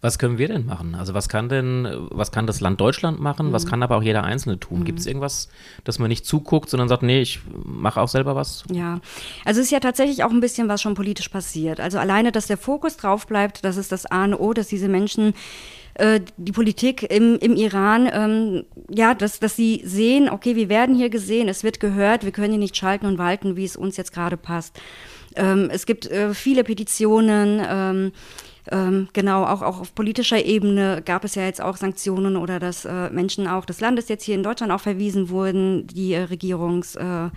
Was 0.00 0.18
können 0.18 0.36
wir 0.36 0.48
denn 0.48 0.66
machen? 0.66 0.94
Also 0.94 1.14
was 1.14 1.30
kann 1.30 1.48
denn, 1.48 1.88
was 2.10 2.30
kann 2.30 2.46
das 2.46 2.60
Land 2.60 2.80
Deutschland 2.80 3.20
machen? 3.20 3.48
Mhm. 3.48 3.52
Was 3.52 3.66
kann 3.66 3.82
aber 3.82 3.96
auch 3.96 4.02
jeder 4.02 4.22
Einzelne 4.22 4.60
tun? 4.60 4.80
Mhm. 4.80 4.84
Gibt 4.84 5.00
es 5.00 5.06
irgendwas, 5.06 5.48
dass 5.84 5.98
man 5.98 6.08
nicht 6.08 6.26
zuguckt, 6.26 6.68
sondern 6.68 6.88
sagt, 6.88 7.02
nee, 7.02 7.22
ich 7.22 7.40
mache 7.64 8.00
auch 8.00 8.08
selber 8.08 8.36
was? 8.36 8.64
Ja, 8.70 9.00
also 9.46 9.60
es 9.60 9.66
ist 9.66 9.70
ja 9.70 9.80
tatsächlich 9.80 10.22
auch 10.22 10.30
ein 10.30 10.40
bisschen 10.40 10.68
was 10.68 10.82
schon 10.82 10.94
politisch 10.94 11.30
passiert. 11.30 11.80
Also 11.80 11.98
alleine, 11.98 12.32
dass 12.36 12.46
der 12.46 12.56
Fokus 12.58 12.96
drauf 12.96 13.26
bleibt, 13.26 13.64
das 13.64 13.76
ist 13.76 13.92
das 13.92 14.06
A 14.06 14.24
und 14.24 14.34
O, 14.34 14.52
dass 14.52 14.68
diese 14.68 14.88
Menschen 14.88 15.34
äh, 15.94 16.20
die 16.36 16.52
Politik 16.52 17.08
im, 17.10 17.38
im 17.38 17.54
Iran, 17.54 18.08
ähm, 18.12 18.64
ja, 18.90 19.14
dass, 19.14 19.38
dass 19.38 19.54
sie 19.54 19.82
sehen, 19.84 20.28
okay, 20.28 20.56
wir 20.56 20.68
werden 20.68 20.96
hier 20.96 21.08
gesehen, 21.08 21.48
es 21.48 21.62
wird 21.62 21.78
gehört, 21.78 22.24
wir 22.24 22.32
können 22.32 22.50
hier 22.50 22.58
nicht 22.58 22.76
schalten 22.76 23.06
und 23.06 23.18
walten, 23.18 23.56
wie 23.56 23.64
es 23.64 23.76
uns 23.76 23.96
jetzt 23.96 24.12
gerade 24.12 24.36
passt. 24.36 24.80
Ähm, 25.36 25.68
es 25.70 25.86
gibt 25.86 26.06
äh, 26.06 26.34
viele 26.34 26.64
Petitionen, 26.64 27.62
ähm, 27.64 28.12
ähm, 28.70 29.08
genau, 29.12 29.44
auch, 29.44 29.62
auch 29.62 29.80
auf 29.80 29.94
politischer 29.94 30.42
Ebene 30.42 31.02
gab 31.04 31.24
es 31.24 31.34
ja 31.34 31.44
jetzt 31.44 31.60
auch 31.60 31.76
Sanktionen 31.76 32.36
oder 32.36 32.58
dass 32.58 32.84
äh, 32.84 33.10
Menschen 33.10 33.46
auch 33.46 33.66
des 33.66 33.80
Landes 33.80 34.08
jetzt 34.08 34.24
hier 34.24 34.34
in 34.34 34.42
Deutschland 34.42 34.72
auch 34.72 34.80
verwiesen 34.80 35.28
wurden, 35.28 35.86
die 35.86 36.14
äh, 36.14 36.22
regierungsnah 36.22 37.30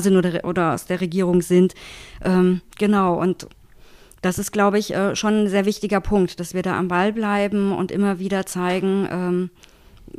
sind 0.00 0.16
oder, 0.16 0.44
oder 0.44 0.74
aus 0.74 0.86
der 0.86 1.00
Regierung 1.00 1.42
sind. 1.42 1.74
Ähm, 2.24 2.60
genau, 2.78 3.20
und 3.20 3.48
das 4.22 4.38
ist, 4.38 4.52
glaube 4.52 4.78
ich, 4.78 4.94
äh, 4.94 5.14
schon 5.16 5.44
ein 5.44 5.48
sehr 5.48 5.64
wichtiger 5.64 6.00
Punkt, 6.00 6.40
dass 6.40 6.54
wir 6.54 6.62
da 6.62 6.78
am 6.78 6.88
Ball 6.88 7.12
bleiben 7.12 7.72
und 7.72 7.90
immer 7.92 8.18
wieder 8.18 8.46
zeigen, 8.46 9.08
ähm, 9.10 9.50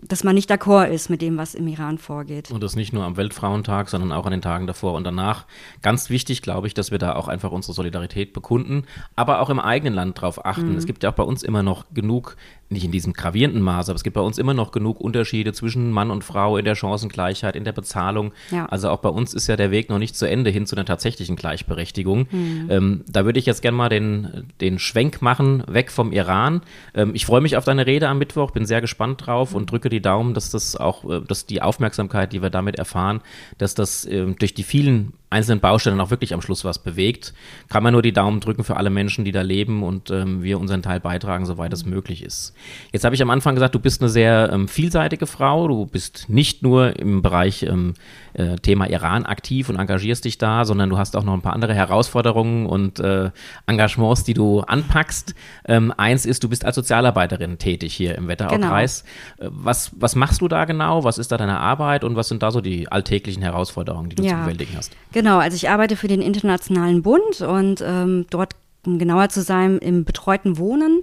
dass 0.01 0.23
man 0.23 0.35
nicht 0.35 0.51
d'accord 0.51 0.87
ist 0.87 1.09
mit 1.09 1.21
dem, 1.21 1.37
was 1.37 1.55
im 1.55 1.67
Iran 1.67 1.97
vorgeht. 1.97 2.51
Und 2.51 2.63
das 2.63 2.75
nicht 2.75 2.93
nur 2.93 3.03
am 3.03 3.17
Weltfrauentag, 3.17 3.89
sondern 3.89 4.11
auch 4.11 4.25
an 4.25 4.31
den 4.31 4.41
Tagen 4.41 4.67
davor 4.67 4.93
und 4.93 5.03
danach. 5.03 5.45
Ganz 5.81 6.09
wichtig, 6.09 6.41
glaube 6.41 6.67
ich, 6.67 6.73
dass 6.73 6.91
wir 6.91 6.97
da 6.97 7.15
auch 7.15 7.27
einfach 7.27 7.51
unsere 7.51 7.73
Solidarität 7.73 8.33
bekunden, 8.33 8.83
aber 9.15 9.41
auch 9.41 9.49
im 9.49 9.59
eigenen 9.59 9.93
Land 9.93 10.17
darauf 10.17 10.45
achten. 10.45 10.71
Mhm. 10.71 10.77
Es 10.77 10.85
gibt 10.85 11.03
ja 11.03 11.11
auch 11.11 11.15
bei 11.15 11.23
uns 11.23 11.43
immer 11.43 11.63
noch 11.63 11.85
genug 11.93 12.35
nicht 12.69 12.85
in 12.85 12.91
diesem 12.91 13.13
gravierenden 13.13 13.61
Maße, 13.61 13.91
aber 13.91 13.95
es 13.95 14.03
gibt 14.03 14.13
bei 14.13 14.21
uns 14.21 14.37
immer 14.37 14.53
noch 14.53 14.71
genug 14.71 15.01
Unterschiede 15.01 15.53
zwischen 15.53 15.91
Mann 15.91 16.11
und 16.11 16.23
Frau 16.23 16.57
in 16.57 16.65
der 16.65 16.75
Chancengleichheit, 16.75 17.55
in 17.55 17.63
der 17.63 17.71
Bezahlung. 17.71 18.31
Ja. 18.51 18.67
Also 18.67 18.89
auch 18.89 18.99
bei 18.99 19.09
uns 19.09 19.33
ist 19.33 19.47
ja 19.47 19.55
der 19.55 19.71
Weg 19.71 19.89
noch 19.89 19.97
nicht 19.97 20.15
zu 20.15 20.27
Ende 20.27 20.51
hin 20.51 20.67
zu 20.67 20.75
einer 20.75 20.85
tatsächlichen 20.85 21.35
Gleichberechtigung. 21.35 22.27
Mhm. 22.31 22.67
Ähm, 22.69 23.03
da 23.07 23.25
würde 23.25 23.39
ich 23.39 23.47
jetzt 23.47 23.63
gerne 23.63 23.77
mal 23.77 23.89
den, 23.89 24.51
den 24.61 24.77
Schwenk 24.77 25.21
machen, 25.21 25.63
weg 25.67 25.91
vom 25.91 26.11
Iran. 26.11 26.61
Ähm, 26.93 27.11
ich 27.15 27.25
freue 27.25 27.41
mich 27.41 27.57
auf 27.57 27.65
deine 27.65 27.87
Rede 27.87 28.07
am 28.07 28.19
Mittwoch, 28.19 28.51
bin 28.51 28.65
sehr 28.65 28.81
gespannt 28.81 29.25
drauf 29.25 29.55
und 29.55 29.71
drücke 29.71 29.78
die 29.87 30.01
Daumen, 30.01 30.33
dass 30.33 30.49
das 30.49 30.75
auch, 30.75 31.09
äh, 31.09 31.21
dass 31.21 31.45
die 31.45 31.61
Aufmerksamkeit, 31.61 32.33
die 32.33 32.41
wir 32.41 32.49
damit 32.49 32.77
erfahren, 32.77 33.21
dass 33.57 33.73
das 33.73 34.03
äh, 34.03 34.25
durch 34.37 34.53
die 34.53 34.63
vielen 34.63 35.13
einzelnen 35.29 35.59
Baustellen 35.59 35.99
auch 36.01 36.09
wirklich 36.09 36.33
am 36.33 36.41
Schluss 36.41 36.65
was 36.65 36.79
bewegt. 36.79 37.33
Kann 37.69 37.83
man 37.83 37.93
nur 37.93 38.01
die 38.01 38.13
Daumen 38.13 38.39
drücken 38.39 38.63
für 38.63 38.77
alle 38.77 38.89
Menschen, 38.89 39.25
die 39.25 39.31
da 39.31 39.41
leben 39.41 39.83
und 39.83 40.09
ähm, 40.09 40.41
wir 40.41 40.59
unseren 40.59 40.81
Teil 40.81 40.99
beitragen, 40.99 41.45
soweit 41.45 41.71
es 41.71 41.85
möglich 41.85 42.23
ist. 42.23 42.53
Jetzt 42.91 43.03
habe 43.03 43.13
ich 43.13 43.21
am 43.21 43.29
Anfang 43.29 43.55
gesagt, 43.55 43.75
du 43.75 43.79
bist 43.79 44.01
eine 44.01 44.09
sehr 44.09 44.49
ähm, 44.51 44.67
vielseitige 44.67 45.27
Frau. 45.27 45.67
Du 45.67 45.85
bist 45.85 46.25
nicht 46.29 46.63
nur 46.63 46.97
im 46.99 47.21
Bereich 47.21 47.63
ähm, 47.63 47.93
äh, 48.33 48.55
Thema 48.55 48.89
Iran 48.89 49.25
aktiv 49.25 49.69
und 49.69 49.77
engagierst 49.77 50.25
dich 50.25 50.37
da, 50.37 50.65
sondern 50.65 50.89
du 50.89 50.97
hast 50.97 51.15
auch 51.15 51.23
noch 51.23 51.33
ein 51.33 51.41
paar 51.41 51.53
andere 51.53 51.75
Herausforderungen 51.75 52.65
und 52.65 52.99
äh, 52.99 53.29
Engagements, 53.67 54.23
die 54.23 54.33
du 54.33 54.61
anpackst. 54.61 55.35
Ähm, 55.67 55.93
eins 55.95 56.25
ist, 56.25 56.43
du 56.43 56.49
bist 56.49 56.65
als 56.65 56.75
Sozialarbeiterin 56.75 57.59
tätig 57.59 57.93
hier 57.93 58.15
im 58.15 58.27
Wetteraukreis. 58.27 59.03
Genau. 59.37 59.49
Äh, 59.49 59.53
was, 59.53 59.91
was 59.95 60.15
machst 60.15 60.41
du 60.41 60.47
da 60.47 60.65
genau? 60.65 61.03
Was 61.03 61.19
ist 61.19 61.31
da 61.31 61.37
deine 61.37 61.59
Arbeit 61.59 62.03
und 62.03 62.15
was 62.15 62.29
sind 62.29 62.41
da 62.41 62.49
so 62.49 62.61
die 62.61 62.91
alltäglichen 62.91 63.43
Herausforderungen, 63.43 64.09
die 64.09 64.15
du 64.15 64.23
ja. 64.23 64.29
zu 64.29 64.35
bewältigen 64.37 64.75
hast? 64.75 64.95
Genau, 65.11 65.18
also 65.39 65.55
ich 65.55 65.69
arbeite 65.69 65.95
für 65.95 66.07
den 66.07 66.21
Internationalen 66.21 67.01
Bund 67.01 67.41
und 67.41 67.83
ähm, 67.85 68.25
dort, 68.29 68.53
um 68.85 68.99
genauer 68.99 69.29
zu 69.29 69.41
sein, 69.41 69.77
im 69.79 70.05
betreuten 70.05 70.57
Wohnen. 70.57 71.01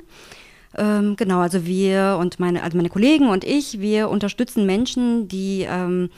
Ähm, 0.77 1.17
genau, 1.17 1.39
also 1.39 1.67
wir 1.67 2.19
und 2.21 2.39
meine, 2.39 2.63
also 2.63 2.77
meine 2.77 2.89
Kollegen 2.91 3.29
und 3.29 3.45
ich, 3.45 3.81
wir 3.81 4.09
unterstützen 4.09 4.67
Menschen, 4.67 5.29
die 5.29 5.67
ähm, 5.69 6.11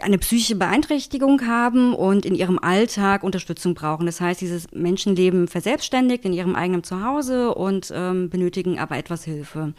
eine 0.00 0.18
psychische 0.18 0.56
Beeinträchtigung 0.56 1.46
haben 1.46 1.94
und 1.94 2.26
in 2.26 2.34
ihrem 2.34 2.58
Alltag 2.58 3.22
Unterstützung 3.22 3.74
brauchen. 3.74 4.06
Das 4.06 4.20
heißt, 4.20 4.40
diese 4.40 4.66
Menschen 4.72 5.14
leben 5.14 5.46
verselbstständigt 5.46 6.24
in 6.24 6.32
ihrem 6.32 6.56
eigenen 6.56 6.82
Zuhause 6.82 7.54
und 7.54 7.92
ähm, 7.94 8.28
benötigen 8.28 8.78
aber 8.78 8.96
etwas 8.96 9.24
Hilfe. 9.24 9.72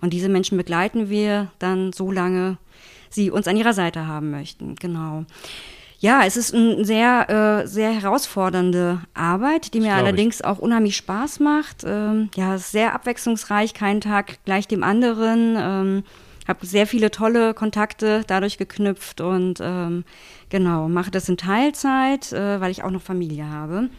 Und 0.00 0.12
diese 0.12 0.28
Menschen 0.28 0.58
begleiten 0.58 1.08
wir 1.08 1.52
dann 1.58 1.92
so 1.92 2.10
lange 2.10 2.58
sie 3.10 3.30
uns 3.30 3.46
an 3.46 3.56
ihrer 3.56 3.72
Seite 3.72 4.06
haben 4.06 4.30
möchten. 4.30 4.74
Genau. 4.76 5.24
Ja, 6.00 6.22
es 6.24 6.38
ist 6.38 6.54
eine 6.54 6.82
sehr, 6.82 7.28
äh, 7.62 7.66
sehr 7.66 7.92
herausfordernde 7.92 9.00
Arbeit, 9.12 9.74
die 9.74 9.80
mir 9.80 9.94
allerdings 9.94 10.40
auch 10.40 10.58
unheimlich 10.58 10.96
Spaß 10.96 11.40
macht. 11.40 11.84
Ähm, 11.84 12.30
ja, 12.34 12.54
es 12.54 12.62
ist 12.62 12.72
sehr 12.72 12.94
abwechslungsreich, 12.94 13.74
kein 13.74 14.00
Tag 14.00 14.38
gleich 14.46 14.66
dem 14.66 14.82
anderen. 14.82 15.56
Ähm, 15.58 16.04
habe 16.48 16.64
sehr 16.64 16.86
viele 16.86 17.10
tolle 17.10 17.52
Kontakte 17.52 18.22
dadurch 18.26 18.56
geknüpft 18.56 19.20
und 19.20 19.58
ähm, 19.60 20.04
genau, 20.48 20.88
mache 20.88 21.10
das 21.10 21.28
in 21.28 21.36
Teilzeit, 21.36 22.32
äh, 22.32 22.62
weil 22.62 22.70
ich 22.70 22.82
auch 22.82 22.90
noch 22.90 23.02
Familie 23.02 23.46
habe. 23.46 23.90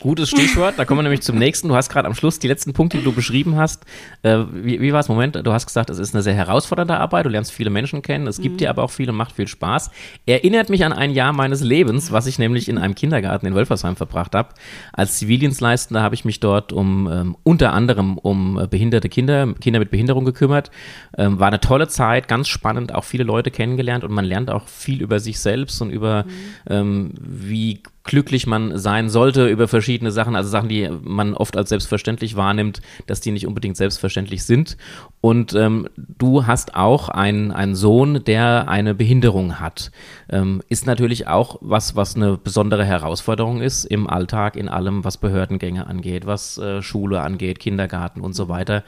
Gutes 0.00 0.30
Stichwort, 0.30 0.78
da 0.78 0.86
kommen 0.86 1.00
wir 1.00 1.02
nämlich 1.02 1.20
zum 1.20 1.36
nächsten. 1.36 1.68
Du 1.68 1.76
hast 1.76 1.90
gerade 1.90 2.08
am 2.08 2.14
Schluss 2.14 2.38
die 2.38 2.48
letzten 2.48 2.72
Punkte, 2.72 2.96
die 2.96 3.04
du 3.04 3.12
beschrieben 3.12 3.56
hast. 3.56 3.84
Äh, 4.22 4.38
wie, 4.50 4.80
wie 4.80 4.94
war 4.94 5.00
es? 5.00 5.10
Moment, 5.10 5.36
du 5.44 5.52
hast 5.52 5.66
gesagt, 5.66 5.90
es 5.90 5.98
ist 5.98 6.14
eine 6.14 6.22
sehr 6.22 6.32
herausfordernde 6.32 6.96
Arbeit, 6.96 7.26
du 7.26 7.28
lernst 7.28 7.52
viele 7.52 7.68
Menschen 7.68 8.00
kennen, 8.00 8.26
es 8.26 8.40
gibt 8.40 8.54
mhm. 8.54 8.58
dir 8.58 8.70
aber 8.70 8.82
auch 8.82 8.90
viel 8.90 9.10
und 9.10 9.16
macht 9.16 9.32
viel 9.32 9.46
Spaß. 9.46 9.90
Erinnert 10.24 10.70
mich 10.70 10.86
an 10.86 10.94
ein 10.94 11.10
Jahr 11.10 11.34
meines 11.34 11.60
Lebens, 11.60 12.12
was 12.12 12.26
ich 12.26 12.38
nämlich 12.38 12.70
in 12.70 12.78
einem 12.78 12.94
Kindergarten 12.94 13.44
in 13.44 13.54
Wölfersheim 13.54 13.94
verbracht 13.94 14.34
habe. 14.34 14.54
Als 14.94 15.18
Zivildienstleistender 15.18 16.02
habe 16.02 16.14
ich 16.14 16.24
mich 16.24 16.40
dort 16.40 16.72
um 16.72 17.06
ähm, 17.12 17.36
unter 17.42 17.74
anderem 17.74 18.16
um 18.16 18.58
äh, 18.58 18.66
behinderte 18.66 19.10
Kinder, 19.10 19.52
Kinder 19.60 19.80
mit 19.80 19.90
Behinderung 19.90 20.24
gekümmert. 20.24 20.70
Ähm, 21.18 21.38
war 21.38 21.48
eine 21.48 21.60
tolle 21.60 21.88
Zeit, 21.88 22.26
ganz 22.26 22.48
spannend, 22.48 22.94
auch 22.94 23.04
viele 23.04 23.24
Leute 23.24 23.50
kennengelernt 23.50 24.02
und 24.02 24.12
man 24.12 24.24
lernt 24.24 24.50
auch 24.50 24.66
viel 24.66 25.02
über 25.02 25.20
sich 25.20 25.38
selbst 25.40 25.82
und 25.82 25.90
über 25.90 26.24
mhm. 26.24 26.30
ähm, 26.70 27.14
wie 27.20 27.82
glücklich 28.10 28.48
man 28.48 28.76
sein 28.76 29.08
sollte 29.08 29.46
über 29.46 29.68
verschiedene 29.68 30.10
Sachen, 30.10 30.34
also 30.34 30.50
Sachen, 30.50 30.68
die 30.68 30.90
man 31.04 31.32
oft 31.32 31.56
als 31.56 31.68
selbstverständlich 31.68 32.34
wahrnimmt, 32.34 32.82
dass 33.06 33.20
die 33.20 33.30
nicht 33.30 33.46
unbedingt 33.46 33.76
selbstverständlich 33.76 34.42
sind. 34.42 34.76
Und 35.20 35.54
ähm, 35.54 35.88
du 35.96 36.44
hast 36.44 36.74
auch 36.74 37.08
einen, 37.08 37.52
einen 37.52 37.76
Sohn, 37.76 38.24
der 38.24 38.68
eine 38.68 38.96
Behinderung 38.96 39.60
hat. 39.60 39.92
Ähm, 40.28 40.60
ist 40.68 40.88
natürlich 40.88 41.28
auch 41.28 41.58
was, 41.60 41.94
was 41.94 42.16
eine 42.16 42.36
besondere 42.36 42.84
Herausforderung 42.84 43.62
ist 43.62 43.84
im 43.84 44.10
Alltag, 44.10 44.56
in 44.56 44.68
allem, 44.68 45.04
was 45.04 45.16
Behördengänge 45.16 45.86
angeht, 45.86 46.26
was 46.26 46.58
äh, 46.58 46.82
Schule 46.82 47.20
angeht, 47.20 47.60
Kindergarten 47.60 48.22
und 48.22 48.32
so 48.32 48.48
weiter. 48.48 48.82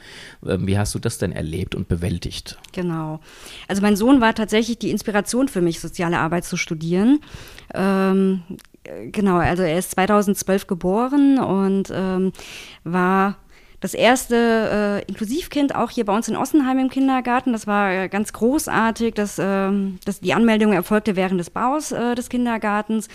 Ähm, 0.45 0.67
wie 0.67 0.77
hast 0.77 0.93
du 0.95 0.99
das 0.99 1.17
denn 1.17 1.31
erlebt 1.31 1.75
und 1.75 1.87
bewältigt? 1.87 2.57
Genau. 2.73 3.21
Also 3.69 3.81
mein 3.81 3.95
Sohn 3.95 4.19
war 4.19 4.35
tatsächlich 4.35 4.79
die 4.79 4.91
Inspiration 4.91 5.47
für 5.47 5.61
mich, 5.61 5.79
soziale 5.79 6.19
Arbeit 6.19 6.43
zu 6.43 6.57
studieren. 6.57 7.21
Ähm, 7.73 8.41
genau, 9.11 9.37
also 9.37 9.63
er 9.63 9.77
ist 9.77 9.91
2012 9.91 10.67
geboren 10.67 11.39
und 11.39 11.91
ähm, 11.93 12.31
war 12.83 13.37
das 13.83 13.93
erste 13.93 15.01
äh, 15.05 15.09
Inklusivkind 15.09 15.75
auch 15.75 15.89
hier 15.89 16.05
bei 16.05 16.15
uns 16.15 16.29
in 16.29 16.37
Ossenheim 16.37 16.79
im 16.79 16.89
Kindergarten. 16.89 17.51
Das 17.51 17.67
war 17.67 17.91
äh, 17.91 18.07
ganz 18.07 18.31
großartig, 18.31 19.13
dass, 19.13 19.37
äh, 19.37 19.71
dass 20.05 20.21
die 20.21 20.33
Anmeldung 20.33 20.71
erfolgte 20.71 21.17
während 21.17 21.39
des 21.39 21.49
Baus 21.49 21.91
äh, 21.91 22.15
des 22.15 22.29
Kindergartens. 22.29 23.09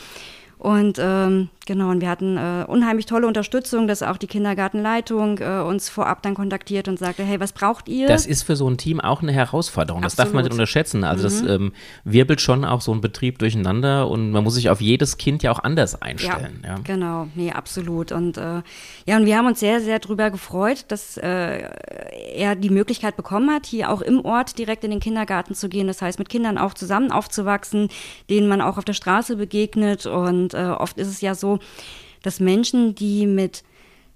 Und 0.59 0.99
ähm, 1.01 1.51
genau, 1.67 1.91
und 1.91 2.01
wir 2.01 2.09
hatten 2.09 2.37
äh, 2.37 2.65
unheimlich 2.67 3.07
tolle 3.07 3.29
Unterstützung, 3.29 3.87
dass 3.87 4.03
auch 4.03 4.17
die 4.17 4.27
Kindergartenleitung 4.27 5.39
äh, 5.39 5.61
uns 5.61 5.89
vorab 5.89 6.21
dann 6.23 6.35
kontaktiert 6.35 6.89
und 6.89 6.99
sagte, 6.99 7.23
hey, 7.23 7.39
was 7.39 7.53
braucht 7.53 7.89
ihr? 7.89 8.09
Das 8.09 8.27
ist 8.27 8.43
für 8.43 8.57
so 8.57 8.69
ein 8.69 8.77
Team 8.77 9.01
auch 9.01 9.23
eine 9.23 9.31
Herausforderung. 9.31 10.03
Das 10.03 10.17
darf 10.17 10.33
man 10.33 10.43
nicht 10.43 10.53
unterschätzen. 10.53 11.05
Also 11.05 11.29
mhm. 11.29 11.47
das 11.47 11.55
ähm, 11.55 11.73
wirbelt 12.03 12.41
schon 12.41 12.65
auch 12.65 12.81
so 12.81 12.93
ein 12.93 13.01
Betrieb 13.01 13.39
durcheinander 13.39 14.09
und 14.09 14.33
man 14.33 14.43
muss 14.43 14.55
sich 14.55 14.69
auf 14.69 14.81
jedes 14.81 15.17
Kind 15.17 15.45
ja 15.45 15.53
auch 15.53 15.61
anders 15.61 16.03
einstellen. 16.03 16.61
Ja, 16.65 16.71
ja. 16.71 16.79
genau, 16.83 17.29
nee, 17.37 17.53
absolut. 17.53 18.11
Und 18.11 18.37
äh, 18.37 18.63
ja, 19.07 19.17
und 19.17 19.27
wir 19.27 19.39
haben 19.39 19.47
uns 19.47 19.61
sehr, 19.61 19.81
sehr 19.81 20.01
drüber 20.01 20.31
gefreut, 20.31 20.87
dass 20.89 21.17
äh, 21.19 21.69
er 22.35 22.57
die 22.57 22.71
Möglichkeit 22.71 23.17
bekommen 23.17 23.51
hat, 23.51 23.67
hier 23.67 23.91
auch 23.91 24.01
im 24.01 24.25
Ort 24.25 24.59
direkt 24.59 24.83
in 24.83 24.91
den 24.91 25.01
Kindergarten 25.01 25.55
zu 25.55 25.69
gehen. 25.69 25.87
Das 25.87 26.03
heißt, 26.03 26.19
mit 26.19 26.29
Kindern 26.29 26.59
auch 26.59 26.75
zusammen 26.75 27.13
aufzuwachsen, 27.13 27.89
denen 28.29 28.49
man 28.49 28.61
auch 28.61 28.77
auf 28.77 28.85
der 28.85 28.95
Straße 28.95 29.37
begegnet 29.37 30.07
und 30.07 30.48
und 30.55 30.59
äh, 30.59 30.69
oft 30.69 30.99
ist 30.99 31.09
es 31.09 31.21
ja 31.21 31.35
so, 31.35 31.59
dass 32.23 32.41
Menschen, 32.41 32.95
die 32.95 33.27
mit 33.27 33.63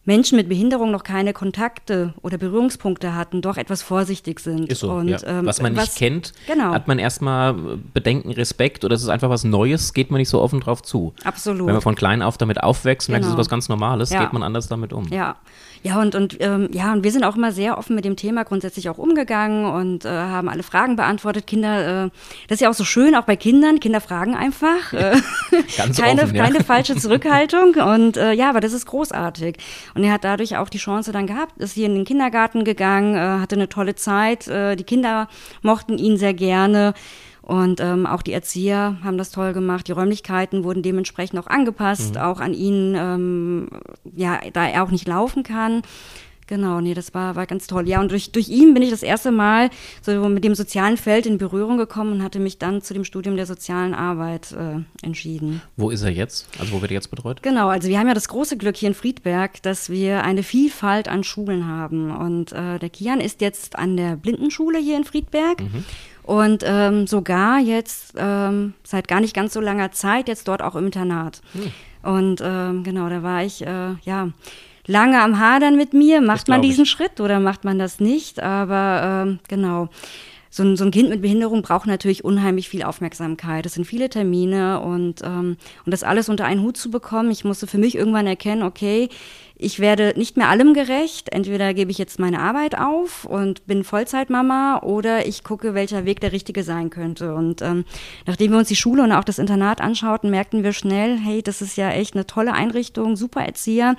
Menschen 0.05 0.37
mit 0.37 0.49
Behinderung 0.49 0.91
noch 0.91 1.05
keine 1.05 1.33
Kontakte 1.33 2.15
oder 2.23 2.37
Berührungspunkte 2.37 3.15
hatten, 3.15 3.41
doch 3.41 3.57
etwas 3.57 3.83
vorsichtig 3.83 4.41
sind. 4.41 4.69
Ist 4.69 4.81
so, 4.81 4.91
und, 4.91 5.09
ja. 5.09 5.19
ähm, 5.25 5.47
was 5.47 5.63
man 5.63 5.75
nicht 5.75 5.83
was, 5.83 5.95
kennt, 5.95 6.33
genau. 6.47 6.73
hat 6.73 6.89
man 6.89 6.99
erstmal 6.99 7.55
Bedenken, 7.95 8.33
Respekt 8.33 8.85
oder 8.85 8.97
es 8.97 9.03
ist 9.03 9.09
einfach 9.09 9.31
was 9.31 9.45
Neues, 9.45 9.95
geht 9.95 10.11
man 10.11 10.19
nicht 10.19 10.29
so 10.29 10.41
offen 10.41 10.61
drauf 10.61 10.83
zu. 10.83 11.15
Absolut. 11.23 11.67
Wenn 11.67 11.75
man 11.75 11.83
von 11.83 11.95
klein 11.95 12.23
auf 12.23 12.37
damit 12.37 12.63
aufwächst 12.63 13.07
genau. 13.07 13.15
merkt, 13.15 13.27
es 13.27 13.33
ist 13.33 13.39
was 13.39 13.49
ganz 13.49 13.69
Normales, 13.69 14.11
ja. 14.11 14.25
geht 14.25 14.33
man 14.33 14.43
anders 14.43 14.67
damit 14.67 14.93
um. 14.93 15.07
Ja, 15.09 15.37
ja, 15.85 16.01
und, 16.01 16.15
und 16.15 16.37
ähm, 16.41 16.69
ja, 16.73 16.93
und 16.93 17.03
wir 17.03 17.11
sind 17.11 17.25
auch 17.25 17.35
immer 17.35 17.51
sehr 17.51 17.77
offen 17.77 17.97
mit 17.97 18.05
dem 18.05 18.15
Thema 18.15 18.45
grundsätzlich 18.45 18.89
auch 18.89 18.99
umgegangen 18.99 19.65
und 19.65 20.05
äh, 20.05 20.09
haben 20.09 20.49
alle 20.49 20.63
Fragen 20.63 20.95
beantwortet. 20.95 21.49
Kinder, 21.49 22.05
äh, 22.05 22.11
das 22.47 22.57
ist 22.57 22.61
ja 22.61 22.71
auch 22.71 22.75
so 22.75 22.85
schön, 22.85 23.17
auch 23.17 23.25
bei 23.25 23.35
Kindern. 23.35 23.81
Kinder 23.81 24.01
fragen 24.01 24.37
einfach. 24.37 24.93
Äh, 24.93 25.17
Ganz 25.77 26.01
keine, 26.01 26.23
offen, 26.23 26.37
ja. 26.37 26.45
keine 26.45 26.63
falsche 26.63 26.95
Zurückhaltung. 26.97 27.75
Und 27.75 28.17
äh, 28.17 28.33
ja, 28.33 28.49
aber 28.49 28.61
das 28.61 28.73
ist 28.73 28.87
großartig. 28.87 29.57
Und 29.95 30.05
er 30.05 30.13
hat 30.13 30.25
dadurch 30.25 30.57
auch 30.57 30.69
die 30.69 30.79
Chance 30.79 31.13
dann 31.13 31.27
gehabt, 31.27 31.59
ist 31.59 31.75
hier 31.75 31.87
in 31.87 31.95
den 31.95 32.05
Kindergarten 32.05 32.65
gegangen, 32.65 33.15
äh, 33.15 33.41
hatte 33.41 33.57
eine 33.57 33.69
tolle 33.69 33.95
Zeit. 33.95 34.49
Äh, 34.49 34.77
die 34.77 34.85
Kinder 34.85 35.29
mochten 35.63 35.99
ihn 35.99 36.17
sehr 36.17 36.35
gerne. 36.35 36.95
Und 37.43 37.81
ähm, 37.81 38.07
auch 38.07 38.23
die 38.23 38.33
Erzieher 38.33 38.99
haben 39.03 39.19
das 39.19 39.31
toll 39.31 39.53
gemacht. 39.53 39.89
Die 39.89 39.93
Räumlichkeiten 39.93 40.63
wurden 40.63 40.83
dementsprechend 40.83 41.41
auch 41.41 41.49
angepasst, 41.49 42.15
mhm. 42.15 42.21
auch 42.21 42.41
an 42.41 42.55
ihn, 42.55 42.95
ähm, 42.97 43.69
ja, 44.15 44.41
da 44.53 44.67
er 44.69 44.85
auch 44.85 44.93
nicht 44.93 45.09
laufen 45.09 45.43
kann. 45.43 45.83
Genau, 46.53 46.83
nee, 46.83 46.93
das 46.93 47.15
war, 47.15 47.35
war 47.35 47.47
ganz 47.47 47.67
toll. 47.67 47.89
Ja, 47.89 47.99
und 47.99 48.11
durch, 48.11 48.31
durch 48.31 48.51
ihn 48.51 48.75
bin 48.75 48.83
ich 48.83 48.91
das 48.91 49.03
erste 49.03 49.33
Mal 49.33 49.71
so 50.03 50.29
mit 50.29 50.45
dem 50.45 50.55
sozialen 50.55 50.99
Feld 50.99 51.25
in 51.25 51.39
Berührung 51.39 51.79
gekommen 51.79 52.13
und 52.13 52.23
hatte 52.23 52.41
mich 52.41 52.59
dann 52.59 52.83
zu 52.83 52.93
dem 52.93 53.05
Studium 53.05 53.37
der 53.37 53.47
sozialen 53.47 53.95
Arbeit 53.95 54.53
äh, 54.53 54.83
entschieden. 55.03 55.63
Wo 55.79 55.89
ist 55.89 56.03
er 56.03 56.11
jetzt? 56.11 56.47
Also 56.59 56.75
wo 56.75 56.83
wird 56.83 56.91
er 56.91 56.97
jetzt 56.97 57.09
betreut? 57.09 57.43
Genau, 57.43 57.69
also 57.69 57.89
wir 57.89 57.99
haben 57.99 58.07
ja 58.07 58.13
das 58.13 58.29
große 58.29 58.59
Glück 58.59 58.77
hier 58.77 58.91
in 58.91 58.95
Friedberg, 58.95 59.63
dass 59.63 59.89
wir 59.89 60.25
eine 60.25 60.43
Vielfalt 60.43 61.09
an 61.09 61.25
Schulen 61.25 61.67
haben. 61.67 62.15
Und 62.15 62.53
äh, 62.53 62.79
der 62.79 62.91
Kian 62.91 63.23
ist 63.23 63.41
jetzt 63.41 63.77
an 63.77 63.97
der 63.97 64.17
Blindenschule 64.17 64.79
hier 64.79 64.99
in 64.99 65.05
Friedberg. 65.05 65.63
Mhm 65.63 65.85
und 66.25 66.63
ähm, 66.65 67.09
sogar 67.09 67.59
jetzt 67.59 68.15
ähm, 68.17 68.75
seit 68.85 69.09
gar 69.09 69.21
nicht 69.21 69.35
ganz 69.35 69.55
so 69.55 69.61
langer 69.61 69.91
Zeit 69.91 70.29
jetzt 70.29 70.47
dort 70.47 70.63
auch 70.63 70.77
im 70.77 70.87
Internat. 70.87 71.41
Hm. 71.53 71.73
Und 72.09 72.41
ähm, 72.45 72.85
genau, 72.85 73.09
da 73.09 73.25
war 73.25 73.43
ich 73.43 73.67
äh, 73.67 73.95
ja 74.05 74.29
lange 74.93 75.21
am 75.21 75.41
Hadern 75.41 75.77
mit 75.77 75.95
mir. 75.95 76.21
Macht 76.21 76.47
man 76.47 76.63
diesen 76.63 76.85
ich. 76.85 76.91
Schritt 76.91 77.21
oder 77.21 77.41
macht 77.41 77.65
man 77.65 77.79
das 77.79 77.99
nicht? 77.99 78.41
Aber 78.41 79.27
ähm, 79.27 79.39
genau. 79.49 79.89
So 80.55 80.63
ein, 80.63 80.77
so 80.77 80.85
ein 80.85 80.91
Kind 80.91 81.09
mit 81.09 81.23
Behinderung 81.23 81.63
braucht 81.63 81.87
natürlich 81.87 82.25
unheimlich 82.25 82.69
viel 82.69 82.83
Aufmerksamkeit. 82.83 83.65
Es 83.65 83.73
sind 83.73 83.87
viele 83.87 84.11
Termine 84.11 84.81
und, 84.81 85.23
ähm, 85.25 85.57
und 85.87 85.93
das 85.93 86.03
alles 86.03 86.29
unter 86.29 86.45
einen 86.45 86.61
Hut 86.61 86.77
zu 86.77 86.91
bekommen. 86.91 87.31
Ich 87.31 87.43
musste 87.43 87.67
für 87.67 87.79
mich 87.79 87.95
irgendwann 87.95 88.27
erkennen, 88.27 88.63
okay, 88.63 89.09
ich 89.57 89.81
werde 89.81 90.13
nicht 90.15 90.37
mehr 90.37 90.51
allem 90.51 90.75
gerecht. 90.75 91.33
Entweder 91.33 91.73
gebe 91.73 91.91
ich 91.91 91.97
jetzt 91.97 92.19
meine 92.19 92.41
Arbeit 92.41 92.79
auf 92.79 93.25
und 93.25 93.67
bin 93.67 93.83
Vollzeitmama 93.83 94.81
oder 94.83 95.27
ich 95.27 95.43
gucke, 95.43 95.73
welcher 95.73 96.05
Weg 96.05 96.21
der 96.21 96.33
richtige 96.33 96.65
sein 96.65 96.91
könnte. 96.91 97.35
Und 97.35 97.63
ähm, 97.63 97.87
nachdem 98.27 98.51
wir 98.51 98.59
uns 98.59 98.69
die 98.69 98.77
Schule 98.77 99.03
und 99.05 99.13
auch 99.13 99.25
das 99.25 99.39
Internat 99.39 99.81
anschauten, 99.81 100.29
merkten 100.29 100.65
wir 100.65 100.75
schnell, 100.75 101.17
hey, 101.19 101.43
das 101.43 101.63
ist 101.63 101.79
ja 101.79 101.91
echt 101.93 102.15
eine 102.15 102.27
tolle 102.27 102.53
Einrichtung, 102.53 103.17
super 103.17 103.41
Erzieher 103.41 103.97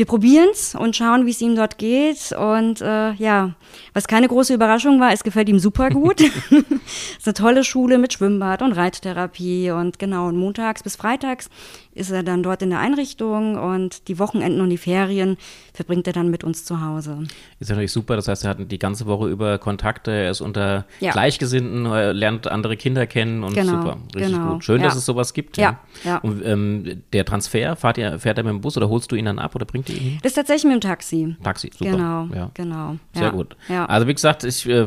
wir 0.00 0.06
probieren 0.06 0.48
es 0.50 0.74
und 0.74 0.96
schauen, 0.96 1.26
wie 1.26 1.30
es 1.30 1.42
ihm 1.42 1.54
dort 1.54 1.76
geht. 1.76 2.32
Und 2.32 2.80
äh, 2.80 3.12
ja, 3.12 3.50
was 3.92 4.08
keine 4.08 4.28
große 4.28 4.54
Überraschung 4.54 4.98
war, 4.98 5.12
es 5.12 5.22
gefällt 5.22 5.50
ihm 5.50 5.58
super 5.58 5.90
gut. 5.90 6.22
es 6.22 6.30
ist 7.18 7.26
eine 7.26 7.34
tolle 7.34 7.64
Schule 7.64 7.98
mit 7.98 8.14
Schwimmbad 8.14 8.62
und 8.62 8.72
Reittherapie 8.72 9.70
und 9.72 9.98
genau, 9.98 10.28
und 10.28 10.38
montags 10.38 10.82
bis 10.82 10.96
freitags 10.96 11.50
ist 11.92 12.10
er 12.10 12.22
dann 12.22 12.42
dort 12.42 12.62
in 12.62 12.70
der 12.70 12.78
Einrichtung 12.78 13.56
und 13.56 14.08
die 14.08 14.18
Wochenenden 14.18 14.60
und 14.60 14.70
die 14.70 14.78
Ferien 14.78 15.36
verbringt 15.74 16.06
er 16.06 16.12
dann 16.12 16.30
mit 16.30 16.44
uns 16.44 16.64
zu 16.64 16.80
Hause. 16.80 17.24
Ist 17.58 17.68
natürlich 17.70 17.92
super, 17.92 18.16
das 18.16 18.28
heißt, 18.28 18.44
er 18.44 18.50
hat 18.50 18.58
die 18.70 18.78
ganze 18.78 19.06
Woche 19.06 19.28
über 19.28 19.58
Kontakte, 19.58 20.12
er 20.12 20.30
ist 20.30 20.40
unter 20.40 20.86
ja. 21.00 21.10
Gleichgesinnten, 21.10 21.86
er 21.86 22.12
lernt 22.12 22.46
andere 22.46 22.76
Kinder 22.76 23.06
kennen 23.06 23.42
und 23.42 23.54
genau, 23.54 23.72
super, 23.72 23.98
richtig 24.14 24.32
genau. 24.34 24.52
gut. 24.52 24.64
Schön, 24.64 24.80
ja. 24.80 24.86
dass 24.86 24.96
es 24.96 25.04
sowas 25.04 25.34
gibt. 25.34 25.56
Ja. 25.56 25.80
ja. 26.04 26.18
Und 26.18 26.44
ähm, 26.44 27.02
der 27.12 27.24
Transfer, 27.24 27.74
fährt, 27.74 27.98
ihr, 27.98 28.18
fährt 28.18 28.38
er 28.38 28.44
mit 28.44 28.52
dem 28.52 28.60
Bus 28.60 28.76
oder 28.76 28.88
holst 28.88 29.10
du 29.10 29.16
ihn 29.16 29.24
dann 29.24 29.38
ab 29.38 29.54
oder 29.54 29.64
bringt 29.64 29.88
ihr 29.88 29.96
ihn? 29.96 30.18
Das 30.22 30.30
ist 30.30 30.36
tatsächlich 30.36 30.72
mit 30.72 30.74
dem 30.74 30.88
Taxi. 30.88 31.36
Taxi, 31.42 31.70
super. 31.76 31.90
Genau, 31.90 32.28
ja. 32.32 32.50
genau. 32.54 32.96
Sehr 33.14 33.30
gut. 33.30 33.56
Also 33.68 34.06
wie 34.06 34.14
gesagt, 34.14 34.44
ich 34.44 34.68
äh, 34.68 34.86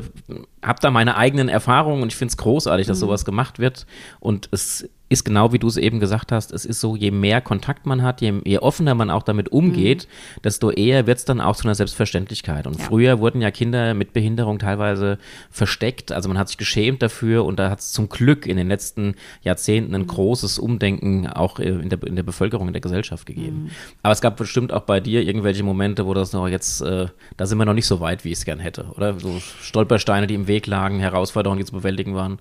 habe 0.61 0.79
da 0.81 0.89
meine 0.89 1.17
eigenen 1.17 1.49
Erfahrungen 1.49 2.01
und 2.01 2.09
ich 2.09 2.15
finde 2.15 2.31
es 2.31 2.37
großartig, 2.37 2.87
dass 2.87 2.97
mhm. 2.97 3.01
sowas 3.01 3.25
gemacht 3.25 3.59
wird 3.59 3.85
und 4.19 4.47
es 4.51 4.89
ist 5.13 5.23
genau 5.23 5.53
wie 5.53 5.59
du 5.59 5.67
es 5.67 5.77
eben 5.77 5.99
gesagt 5.99 6.31
hast, 6.31 6.51
es 6.51 6.65
ist 6.65 6.79
so, 6.81 6.95
je 6.95 7.11
mehr 7.11 7.39
Kontakt 7.39 7.85
man 7.85 8.01
hat, 8.01 8.21
je, 8.21 8.33
je 8.43 8.59
offener 8.59 8.95
man 8.95 9.09
auch 9.09 9.23
damit 9.23 9.51
umgeht, 9.51 10.07
mhm. 10.07 10.41
desto 10.41 10.71
eher 10.71 11.07
wird 11.07 11.19
es 11.19 11.25
dann 11.25 11.39
auch 11.39 11.55
zu 11.55 11.63
einer 11.63 11.75
Selbstverständlichkeit. 11.75 12.67
Und 12.67 12.79
ja. 12.79 12.83
früher 12.83 13.19
wurden 13.19 13.41
ja 13.41 13.51
Kinder 13.51 13.93
mit 13.93 14.13
Behinderung 14.13 14.59
teilweise 14.59 15.17
versteckt, 15.49 16.11
also 16.11 16.27
man 16.27 16.37
hat 16.37 16.49
sich 16.49 16.57
geschämt 16.57 17.01
dafür 17.01 17.45
und 17.45 17.59
da 17.59 17.69
hat 17.69 17.79
es 17.79 17.91
zum 17.91 18.09
Glück 18.09 18.45
in 18.45 18.57
den 18.57 18.67
letzten 18.67 19.15
Jahrzehnten 19.41 19.95
ein 19.95 20.01
mhm. 20.01 20.07
großes 20.07 20.59
Umdenken 20.59 21.27
auch 21.27 21.59
in 21.59 21.89
der, 21.89 22.03
in 22.03 22.15
der 22.15 22.23
Bevölkerung, 22.23 22.67
in 22.67 22.73
der 22.73 22.81
Gesellschaft 22.81 23.25
gegeben. 23.25 23.63
Mhm. 23.63 23.71
Aber 24.01 24.11
es 24.11 24.21
gab 24.21 24.35
bestimmt 24.35 24.73
auch 24.73 24.81
bei 24.81 24.99
dir 24.99 25.21
irgendwelche 25.23 25.63
Momente, 25.63 26.05
wo 26.05 26.13
das 26.13 26.33
noch 26.33 26.47
jetzt, 26.47 26.81
äh, 26.81 27.07
da 27.37 27.45
sind 27.45 27.57
wir 27.57 27.65
noch 27.65 27.73
nicht 27.73 27.87
so 27.87 27.99
weit, 27.99 28.25
wie 28.25 28.29
ich 28.29 28.39
es 28.39 28.45
gern 28.45 28.59
hätte, 28.59 28.85
oder? 28.95 29.19
So 29.19 29.39
Stolpersteine, 29.61 30.27
die 30.27 30.35
im 30.35 30.47
Weg 30.47 30.67
lagen, 30.67 30.99
Herausforderungen, 30.99 31.59
die 31.59 31.65
zu 31.65 31.73
bewältigen 31.73 32.15
waren. 32.15 32.39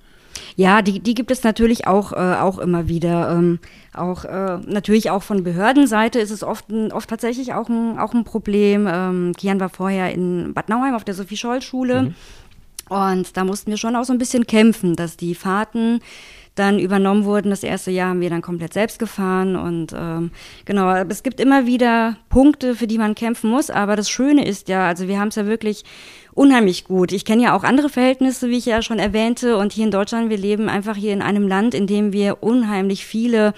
Ja, 0.57 0.83
die, 0.83 1.01
die 1.01 1.15
gibt 1.15 1.31
es 1.31 1.43
natürlich 1.43 1.87
auch, 1.87 2.13
äh, 2.13 2.37
auch 2.37 2.59
immer 2.59 2.89
wieder. 2.89 3.31
Ähm, 3.31 3.59
auch 3.95 4.25
äh, 4.25 4.59
natürlich 4.67 5.11
auch 5.11 5.23
von 5.23 5.45
Behördenseite 5.45 6.19
ist 6.19 6.31
es 6.31 6.43
oft, 6.43 6.67
oft 6.93 7.09
tatsächlich 7.09 7.55
auch 7.55 7.69
ein, 7.69 7.99
auch 7.99 8.15
ein 8.15 8.25
Problem. 8.25 8.89
Ähm, 8.91 9.33
Kian 9.37 9.61
war 9.61 9.69
vorher 9.69 10.13
in 10.13 10.55
Bad 10.55 10.69
Nauheim 10.69 10.95
auf 10.95 11.05
der 11.05 11.15
Sophie-Scholl-Schule. 11.15 12.03
Mhm. 12.03 12.15
Und 12.89 13.37
da 13.37 13.45
mussten 13.45 13.71
wir 13.71 13.79
schon 13.79 13.97
auch 13.97 14.05
so 14.05 14.13
ein 14.13 14.19
bisschen 14.19 14.47
kämpfen, 14.47 14.97
dass 14.97 15.17
die 15.17 15.35
Fahrten 15.35 16.01
dann 16.55 16.79
übernommen 16.79 17.25
wurden. 17.25 17.51
Das 17.51 17.63
erste 17.63 17.91
Jahr 17.91 18.11
haben 18.11 18.21
wir 18.21 18.31
dann 18.31 18.43
komplett 18.43 18.75
selbst 18.75 18.99
gefahren 18.99 19.57
und 19.57 19.95
ähm, 19.97 20.31
genau, 20.65 20.95
es 20.95 21.23
gibt 21.23 21.41
immer 21.41 21.67
wieder 21.67 22.17
Punkte, 22.29 22.75
für 22.75 22.87
die 22.87 22.99
man 22.99 23.15
kämpfen 23.15 23.51
muss, 23.51 23.71
aber 23.71 23.97
das 23.97 24.11
Schöne 24.11 24.47
ist 24.47 24.69
ja, 24.69 24.87
also 24.87 25.09
wir 25.09 25.19
haben 25.19 25.29
es 25.29 25.37
ja 25.37 25.47
wirklich 25.47 25.85
unheimlich 26.35 26.85
gut. 26.85 27.13
Ich 27.13 27.25
kenne 27.25 27.43
ja 27.43 27.57
auch 27.57 27.65
andere 27.65 27.89
Verhältnisse, 27.89 28.49
wie 28.49 28.59
ich 28.59 28.67
ja 28.67 28.83
schon 28.83 28.99
erwähnte 28.99 29.57
und 29.57 29.73
hier 29.73 29.85
in 29.85 29.91
Deutschland, 29.91 30.31
wir 30.31 30.39
leben 30.39 30.69
einfach 30.69 30.97
hier 30.97 31.13
in 31.13 31.23
einem 31.23 31.49
Land, 31.49 31.75
in 31.75 31.87
dem 31.87 32.13
wir 32.13 32.43
unheimlich 32.43 33.07
viele 33.07 33.55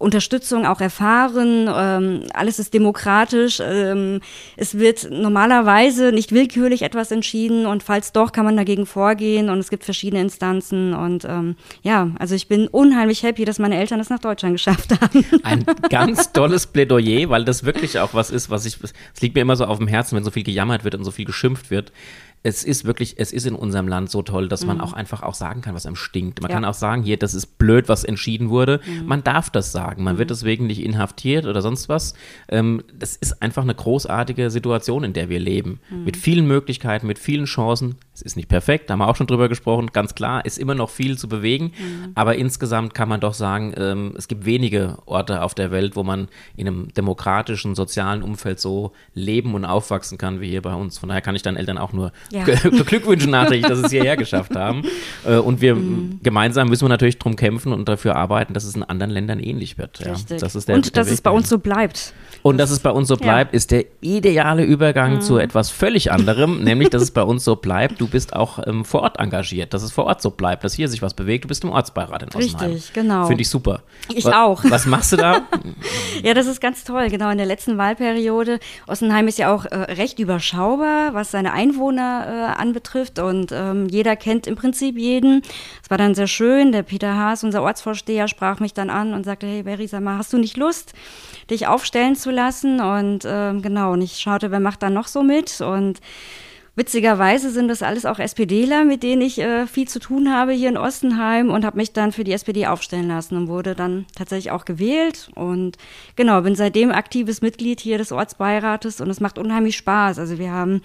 Unterstützung 0.00 0.64
auch 0.64 0.80
erfahren. 0.80 1.68
Ähm, 1.70 2.22
alles 2.32 2.58
ist 2.58 2.72
demokratisch. 2.72 3.60
Ähm, 3.62 4.20
es 4.56 4.78
wird 4.78 5.10
normalerweise 5.10 6.10
nicht 6.10 6.32
willkürlich 6.32 6.80
etwas 6.82 7.10
entschieden 7.10 7.66
und 7.66 7.82
falls 7.82 8.12
doch, 8.12 8.32
kann 8.32 8.46
man 8.46 8.56
dagegen 8.56 8.86
vorgehen 8.86 9.50
und 9.50 9.58
es 9.58 9.68
gibt 9.68 9.84
verschiedene 9.84 10.22
Instanzen. 10.22 10.94
Und 10.94 11.26
ähm, 11.26 11.56
ja, 11.82 12.10
also 12.18 12.34
ich 12.34 12.48
bin 12.48 12.66
unheimlich 12.66 13.22
happy, 13.22 13.44
dass 13.44 13.58
meine 13.58 13.76
Eltern 13.76 14.00
es 14.00 14.08
nach 14.08 14.18
Deutschland 14.18 14.54
geschafft 14.54 14.90
haben. 14.98 15.24
Ein 15.42 15.66
ganz 15.90 16.32
tolles 16.32 16.66
Plädoyer, 16.66 17.28
weil 17.28 17.44
das 17.44 17.64
wirklich 17.64 17.98
auch 17.98 18.14
was 18.14 18.30
ist, 18.30 18.48
was 18.48 18.64
ich, 18.64 18.78
es 18.82 19.20
liegt 19.20 19.34
mir 19.34 19.42
immer 19.42 19.56
so 19.56 19.66
auf 19.66 19.76
dem 19.76 19.86
Herzen, 19.86 20.16
wenn 20.16 20.24
so 20.24 20.30
viel 20.30 20.44
gejammert 20.44 20.82
wird 20.82 20.94
und 20.94 21.04
so 21.04 21.10
viel 21.10 21.26
geschimpft 21.26 21.70
wird 21.70 21.92
es 22.42 22.64
ist 22.64 22.86
wirklich, 22.86 23.16
es 23.18 23.32
ist 23.32 23.46
in 23.46 23.54
unserem 23.54 23.86
Land 23.86 24.10
so 24.10 24.22
toll, 24.22 24.48
dass 24.48 24.64
man 24.64 24.78
mhm. 24.78 24.82
auch 24.82 24.92
einfach 24.94 25.22
auch 25.22 25.34
sagen 25.34 25.60
kann, 25.60 25.74
was 25.74 25.84
einem 25.84 25.96
stinkt. 25.96 26.40
Man 26.40 26.50
ja. 26.50 26.56
kann 26.56 26.64
auch 26.64 26.74
sagen, 26.74 27.02
hier, 27.02 27.18
das 27.18 27.34
ist 27.34 27.58
blöd, 27.58 27.88
was 27.88 28.02
entschieden 28.02 28.48
wurde. 28.48 28.80
Mhm. 28.86 29.06
Man 29.06 29.22
darf 29.22 29.50
das 29.50 29.72
sagen. 29.72 30.04
Man 30.04 30.14
mhm. 30.14 30.18
wird 30.20 30.30
deswegen 30.30 30.66
nicht 30.66 30.82
inhaftiert 30.82 31.44
oder 31.44 31.60
sonst 31.60 31.90
was. 31.90 32.14
Ähm, 32.48 32.82
das 32.94 33.16
ist 33.16 33.42
einfach 33.42 33.62
eine 33.62 33.74
großartige 33.74 34.50
Situation, 34.50 35.04
in 35.04 35.12
der 35.12 35.28
wir 35.28 35.38
leben. 35.38 35.80
Mhm. 35.90 36.04
Mit 36.04 36.16
vielen 36.16 36.46
Möglichkeiten, 36.46 37.06
mit 37.06 37.18
vielen 37.18 37.44
Chancen. 37.44 37.96
Es 38.20 38.32
ist 38.32 38.36
nicht 38.36 38.48
perfekt, 38.48 38.90
da 38.90 38.92
haben 38.92 38.98
wir 38.98 39.08
auch 39.08 39.16
schon 39.16 39.26
drüber 39.26 39.48
gesprochen. 39.48 39.88
Ganz 39.92 40.14
klar, 40.14 40.44
ist 40.44 40.58
immer 40.58 40.74
noch 40.74 40.90
viel 40.90 41.16
zu 41.16 41.26
bewegen. 41.26 41.72
Mhm. 41.78 42.12
Aber 42.14 42.36
insgesamt 42.36 42.92
kann 42.92 43.08
man 43.08 43.20
doch 43.20 43.32
sagen, 43.32 43.72
ähm, 43.78 44.12
es 44.18 44.28
gibt 44.28 44.44
wenige 44.44 44.98
Orte 45.06 45.42
auf 45.42 45.54
der 45.54 45.70
Welt, 45.70 45.96
wo 45.96 46.02
man 46.02 46.28
in 46.54 46.66
einem 46.66 46.92
demokratischen, 46.92 47.74
sozialen 47.74 48.22
Umfeld 48.22 48.60
so 48.60 48.92
leben 49.14 49.54
und 49.54 49.64
aufwachsen 49.64 50.18
kann 50.18 50.40
wie 50.42 50.50
hier 50.50 50.60
bei 50.60 50.74
uns. 50.74 50.98
Von 50.98 51.08
daher 51.08 51.22
kann 51.22 51.34
ich 51.34 51.42
deinen 51.42 51.56
Eltern 51.56 51.78
auch 51.78 51.94
nur 51.94 52.12
ja. 52.30 52.44
Glückwünsche 52.86 53.30
nachträglich, 53.30 53.66
dass 53.66 53.78
sie 53.78 53.86
es 53.86 53.92
hierher 53.92 54.16
geschafft 54.18 54.54
haben. 54.54 54.82
Äh, 55.24 55.36
und 55.36 55.62
wir 55.62 55.76
mhm. 55.76 56.20
gemeinsam 56.22 56.68
müssen 56.68 56.84
wir 56.84 56.90
natürlich 56.90 57.18
darum 57.18 57.36
kämpfen 57.36 57.72
und 57.72 57.88
dafür 57.88 58.16
arbeiten, 58.16 58.52
dass 58.52 58.64
es 58.64 58.74
in 58.74 58.82
anderen 58.82 59.10
Ländern 59.10 59.40
ähnlich 59.40 59.78
wird. 59.78 60.00
Ja, 60.00 60.14
das 60.38 60.54
ist 60.54 60.68
der, 60.68 60.76
und 60.76 60.84
der 60.86 60.92
dass 60.92 61.06
Weg 61.06 61.14
es 61.14 61.20
bei 61.22 61.30
uns 61.30 61.48
so 61.48 61.58
bleibt. 61.58 62.12
Und 62.42 62.58
dass 62.58 62.70
es 62.70 62.80
bei 62.80 62.90
uns 62.90 63.08
so 63.08 63.16
bleibt, 63.16 63.52
ja. 63.52 63.56
ist 63.56 63.70
der 63.70 63.84
ideale 64.00 64.64
Übergang 64.64 65.16
mhm. 65.16 65.20
zu 65.20 65.38
etwas 65.38 65.70
völlig 65.70 66.10
anderem, 66.10 66.62
nämlich, 66.62 66.90
dass 66.90 67.02
es 67.02 67.10
bei 67.10 67.22
uns 67.22 67.44
so 67.44 67.56
bleibt. 67.56 68.00
Du 68.00 68.06
bist 68.10 68.34
auch 68.34 68.58
ähm, 68.66 68.84
vor 68.84 69.02
Ort 69.02 69.18
engagiert, 69.18 69.72
dass 69.74 69.82
es 69.82 69.92
vor 69.92 70.04
Ort 70.04 70.20
so 70.20 70.30
bleibt, 70.30 70.64
dass 70.64 70.74
hier 70.74 70.88
sich 70.88 71.02
was 71.02 71.14
bewegt. 71.14 71.44
Du 71.44 71.48
bist 71.48 71.64
im 71.64 71.70
Ortsbeirat 71.70 72.22
in 72.22 72.28
Ossenheim. 72.28 72.72
Richtig, 72.72 72.92
genau. 72.92 73.26
Finde 73.26 73.42
ich 73.42 73.48
super. 73.48 73.82
Ich 74.14 74.24
was, 74.24 74.34
auch. 74.34 74.64
Was 74.68 74.86
machst 74.86 75.12
du 75.12 75.16
da? 75.16 75.42
ja, 76.22 76.34
das 76.34 76.46
ist 76.46 76.60
ganz 76.60 76.84
toll. 76.84 77.08
Genau, 77.08 77.30
in 77.30 77.38
der 77.38 77.46
letzten 77.46 77.78
Wahlperiode. 77.78 78.58
Ossenheim 78.86 79.28
ist 79.28 79.38
ja 79.38 79.54
auch 79.54 79.64
äh, 79.64 79.76
recht 79.76 80.18
überschaubar, 80.18 81.14
was 81.14 81.30
seine 81.30 81.52
Einwohner 81.52 82.26
äh, 82.56 82.60
anbetrifft. 82.60 83.18
Und 83.18 83.52
ähm, 83.52 83.88
jeder 83.88 84.16
kennt 84.16 84.46
im 84.46 84.56
Prinzip 84.56 84.98
jeden. 84.98 85.42
Es 85.82 85.90
war 85.90 85.98
dann 85.98 86.14
sehr 86.14 86.26
schön. 86.26 86.72
Der 86.72 86.82
Peter 86.82 87.16
Haas, 87.16 87.44
unser 87.44 87.62
Ortsvorsteher, 87.62 88.28
sprach 88.28 88.60
mich 88.60 88.74
dann 88.74 88.90
an 88.90 89.14
und 89.14 89.24
sagte, 89.24 89.46
hey 89.46 89.62
Berry, 89.62 89.86
sag 89.86 90.02
mal, 90.02 90.18
hast 90.18 90.32
du 90.32 90.38
nicht 90.38 90.56
Lust, 90.56 90.92
dich 91.50 91.66
aufstellen 91.66 92.16
zu 92.16 92.30
lassen? 92.30 92.80
Und 92.80 93.24
ähm, 93.26 93.62
genau, 93.62 93.92
und 93.92 94.02
ich 94.02 94.18
schaute, 94.18 94.50
wer 94.50 94.60
macht 94.60 94.82
da 94.82 94.90
noch 94.90 95.06
so 95.06 95.22
mit? 95.22 95.60
Und 95.60 96.00
Witzigerweise 96.76 97.50
sind 97.50 97.68
das 97.68 97.82
alles 97.82 98.06
auch 98.06 98.20
SPDler, 98.20 98.84
mit 98.84 99.02
denen 99.02 99.22
ich 99.22 99.40
äh, 99.40 99.66
viel 99.66 99.88
zu 99.88 99.98
tun 99.98 100.32
habe 100.32 100.52
hier 100.52 100.68
in 100.68 100.78
Ostenheim 100.78 101.50
und 101.50 101.64
habe 101.64 101.76
mich 101.76 101.92
dann 101.92 102.12
für 102.12 102.22
die 102.22 102.32
SPD 102.32 102.66
aufstellen 102.68 103.08
lassen 103.08 103.36
und 103.36 103.48
wurde 103.48 103.74
dann 103.74 104.06
tatsächlich 104.16 104.52
auch 104.52 104.64
gewählt. 104.64 105.30
Und 105.34 105.76
genau, 106.14 106.40
bin 106.42 106.54
seitdem 106.54 106.92
aktives 106.92 107.42
Mitglied 107.42 107.80
hier 107.80 107.98
des 107.98 108.12
Ortsbeirates 108.12 109.00
und 109.00 109.10
es 109.10 109.20
macht 109.20 109.36
unheimlich 109.36 109.76
Spaß. 109.76 110.20
Also 110.20 110.38
wir 110.38 110.52
haben 110.52 110.82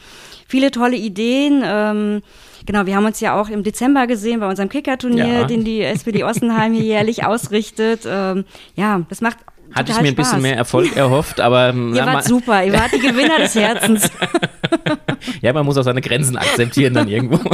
viele 0.47 0.71
tolle 0.71 0.97
Ideen. 0.97 1.61
Ähm, 1.63 2.23
genau, 2.65 2.87
wir 2.87 2.95
haben 2.95 3.05
uns 3.05 3.19
ja 3.19 3.39
auch 3.39 3.49
im 3.49 3.63
Dezember 3.63 4.07
gesehen 4.07 4.39
bei 4.39 4.49
unserem 4.49 4.69
Kickerturnier, 4.69 5.25
ja. 5.25 5.43
den 5.45 5.63
die 5.63 5.81
SPD 5.81 6.23
Ostenheim 6.23 6.73
hier 6.73 6.83
jährlich 6.83 7.23
ausrichtet. 7.25 8.01
Ähm, 8.07 8.45
ja, 8.75 9.03
das 9.09 9.21
macht 9.21 9.37
hatte 9.75 9.91
ich 9.91 10.01
mir 10.01 10.07
ein 10.07 10.15
bisschen 10.15 10.41
mehr 10.41 10.55
Erfolg 10.55 10.95
erhofft, 10.95 11.39
aber. 11.41 11.67
Ihr 11.67 11.73
na, 11.73 12.13
wart 12.13 12.23
super, 12.23 12.63
ihr 12.63 12.73
wart 12.73 12.93
die 12.93 12.99
Gewinner 12.99 13.39
des 13.39 13.55
Herzens. 13.55 14.09
ja, 15.41 15.53
man 15.53 15.65
muss 15.65 15.77
auch 15.77 15.83
seine 15.83 16.01
Grenzen 16.01 16.37
akzeptieren 16.37 16.93
dann 16.93 17.07
irgendwo. 17.07 17.39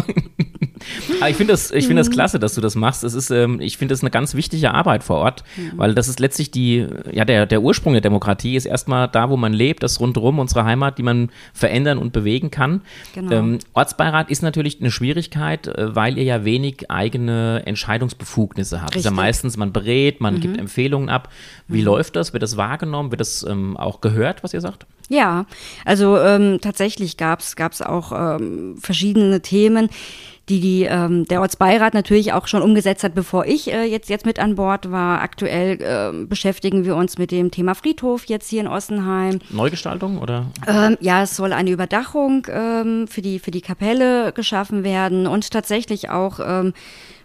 Aber 1.22 1.30
ich 1.30 1.38
finde 1.38 1.54
das, 1.54 1.72
ich 1.72 1.88
finde 1.88 2.02
das 2.02 2.10
mhm. 2.10 2.14
klasse, 2.14 2.40
dass 2.40 2.56
du 2.56 2.62
das 2.62 2.76
machst. 2.76 3.04
Das 3.04 3.14
ist, 3.14 3.30
ähm, 3.30 3.60
ich 3.62 3.78
finde 3.78 3.94
das 3.94 4.02
eine 4.02 4.12
ganz 4.12 4.36
wichtige 4.36 4.74
Arbeit 4.74 5.04
vor 5.04 5.18
Ort, 5.18 5.44
mhm. 5.56 5.78
weil 5.78 5.96
das 5.96 6.08
ist 6.08 6.20
letztlich 6.20 6.52
die, 6.52 6.88
ja, 7.12 7.26
der, 7.26 7.46
der 7.46 7.62
Ursprung 7.62 7.94
der 7.94 8.02
Demokratie 8.02 8.56
ist 8.56 8.66
erstmal 8.66 9.08
da, 9.08 9.30
wo 9.30 9.38
man 9.38 9.54
lebt, 9.54 9.84
das 9.84 10.00
rundherum, 10.00 10.40
unsere 10.40 10.66
Heimat, 10.66 10.98
die 10.98 11.04
man 11.04 11.30
verändern 11.54 11.98
und 11.98 12.14
bewegen 12.14 12.52
kann. 12.52 12.82
Genau. 13.14 13.32
Ähm, 13.32 13.60
Ortsbeirat 13.74 14.30
ist 14.30 14.42
natürlich 14.42 14.80
eine 14.80 14.92
Schwierigkeit, 14.92 15.68
äh, 15.68 15.96
weil 15.96 16.18
ihr 16.18 16.24
ja 16.24 16.44
wenig 16.44 16.90
eigene 16.90 17.64
Entscheidungsbefugnisse 17.66 18.82
habt. 18.82 18.96
Richtig. 18.96 19.06
ja 19.06 19.12
meistens, 19.12 19.58
man 19.58 19.72
berät, 19.72 20.22
man 20.22 20.36
mhm. 20.36 20.42
gibt 20.42 20.58
Empfehlungen 20.58 21.10
ab. 21.10 21.30
Wie 21.68 21.80
mhm. 21.80 21.86
läuft 21.86 22.16
das? 22.16 22.34
Wird 22.34 22.44
das 22.44 22.58
wahrgenommen? 22.58 23.12
Wird 23.12 23.22
das 23.22 23.46
ähm, 23.48 23.78
auch 23.78 24.02
gehört, 24.02 24.44
was 24.44 24.54
ihr 24.54 24.62
sagt? 24.62 24.86
Ja, 25.12 25.46
also 25.84 26.18
ähm, 26.18 26.60
tatsächlich 26.62 27.18
gab 27.18 27.42
es 27.42 27.82
auch 27.82 28.12
ähm, 28.14 28.78
verschiedene 28.80 29.42
Themen 29.42 29.90
die, 30.52 30.60
die 30.60 30.84
ähm, 30.84 31.26
der 31.26 31.40
Ortsbeirat 31.40 31.94
natürlich 31.94 32.34
auch 32.34 32.48
schon 32.48 32.62
umgesetzt 32.62 33.04
hat, 33.04 33.16
bevor 33.16 33.46
ich 33.46 33.72
äh, 33.72 33.86
jetzt, 33.86 34.10
jetzt 34.10 34.26
mit 34.26 34.38
an 34.38 34.56
Bord 34.56 34.92
war. 34.92 35.22
Aktuell 35.22 35.82
äh, 35.82 36.26
beschäftigen 36.26 36.84
wir 36.84 36.96
uns 36.98 37.18
mit 37.18 37.32
dem 37.32 37.52
Thema 37.52 37.74
Friedhof 37.74 38.26
jetzt 38.26 38.50
hier 38.50 38.62
in 38.62 38.68
Ossenheim. 38.68 39.40
Neugestaltung 39.50 40.18
oder? 40.18 40.48
Ähm, 40.68 40.98
ja, 41.00 41.24
es 41.24 41.38
soll 41.38 41.54
eine 41.54 41.72
Überdachung 41.72 42.48
ähm, 42.50 43.08
für, 43.08 43.22
die, 43.22 43.40
für 43.40 43.52
die 43.52 43.62
Kapelle 43.62 44.34
geschaffen 44.34 44.84
werden 44.84 45.26
und 45.26 45.52
tatsächlich 45.52 46.10
auch 46.10 46.40
ähm, 46.46 46.74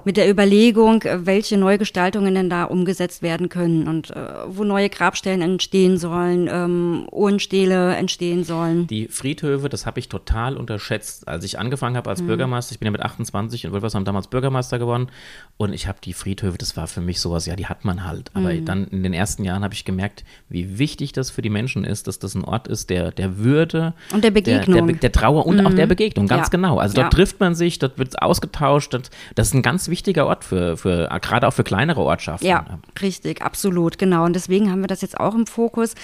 mit 0.06 0.16
der 0.16 0.30
Überlegung, 0.30 1.02
äh, 1.02 1.26
welche 1.26 1.58
Neugestaltungen 1.58 2.32
denn 2.32 2.48
da 2.48 2.64
umgesetzt 2.64 3.22
werden 3.22 3.48
können 3.48 3.88
und 3.88 4.12
äh, 4.12 4.28
wo 4.46 4.62
neue 4.62 4.88
Grabstellen 4.88 5.42
entstehen 5.42 5.98
sollen, 5.98 6.48
ähm, 6.50 7.08
Urnstähle 7.10 7.96
entstehen 7.96 8.44
sollen. 8.44 8.86
Die 8.86 9.08
Friedhöfe, 9.08 9.68
das 9.68 9.84
habe 9.84 9.98
ich 9.98 10.08
total 10.08 10.56
unterschätzt. 10.56 11.26
Als 11.26 11.44
ich 11.44 11.58
angefangen 11.58 11.96
habe 11.96 12.08
als 12.08 12.22
mhm. 12.22 12.28
Bürgermeister, 12.28 12.72
ich 12.72 12.78
bin 12.78 12.86
ja 12.86 12.92
mit 12.92 13.02
28 13.02 13.64
in 13.64 13.72
Wolfersheim 13.72 14.04
damals 14.04 14.28
Bürgermeister 14.28 14.78
geworden 14.78 15.08
und 15.56 15.72
ich 15.72 15.88
habe 15.88 15.98
die 16.02 16.12
Friedhöfe, 16.12 16.56
das 16.56 16.76
war 16.76 16.86
für 16.86 17.00
mich 17.00 17.20
sowas, 17.20 17.46
ja, 17.46 17.56
die 17.56 17.66
hat 17.66 17.84
man 17.84 18.04
halt. 18.04 18.30
Aber 18.32 18.52
mhm. 18.52 18.64
dann 18.64 18.86
in 18.86 19.02
den 19.02 19.12
ersten 19.12 19.42
Jahren 19.42 19.64
habe 19.64 19.74
ich 19.74 19.84
gemerkt, 19.84 20.24
wie 20.48 20.78
wichtig 20.78 21.14
das 21.14 21.30
für 21.30 21.42
die 21.42 21.50
Menschen 21.50 21.82
ist, 21.82 22.06
dass 22.06 22.20
das 22.20 22.36
ein 22.36 22.44
Ort 22.44 22.68
ist, 22.68 22.90
der, 22.90 23.10
der 23.10 23.38
Würde 23.38 23.92
und 24.12 24.22
der 24.22 24.30
Begegnung, 24.30 24.86
der, 24.86 24.86
der, 24.86 25.00
der 25.00 25.12
Trauer 25.12 25.46
und 25.46 25.56
mhm. 25.56 25.66
auch 25.66 25.74
der 25.74 25.86
Begegnung, 25.86 26.28
ganz 26.28 26.46
ja. 26.46 26.50
genau. 26.50 26.78
Also 26.78 26.94
dort 26.94 27.06
ja. 27.06 27.10
trifft 27.10 27.40
man 27.40 27.56
sich, 27.56 27.80
dort 27.80 27.98
wird 27.98 28.22
ausgetauscht, 28.22 28.94
das, 28.94 29.10
das 29.34 29.48
ist 29.48 29.54
ein 29.54 29.62
ganz 29.62 29.88
wichtiger 29.88 29.95
wichtiger 29.96 30.26
Ort 30.26 30.44
für, 30.44 30.76
für 30.76 31.08
gerade 31.22 31.48
auch 31.48 31.52
für 31.52 31.64
kleinere 31.64 32.02
Ortschaften. 32.02 32.46
Ja, 32.46 32.66
richtig, 33.00 33.40
absolut, 33.40 33.98
genau. 33.98 34.24
Und 34.24 34.34
deswegen 34.34 34.70
haben 34.70 34.82
wir 34.82 34.88
das 34.88 35.00
jetzt 35.00 35.18
auch 35.18 35.34
im 35.34 35.46
Fokus. 35.46 35.94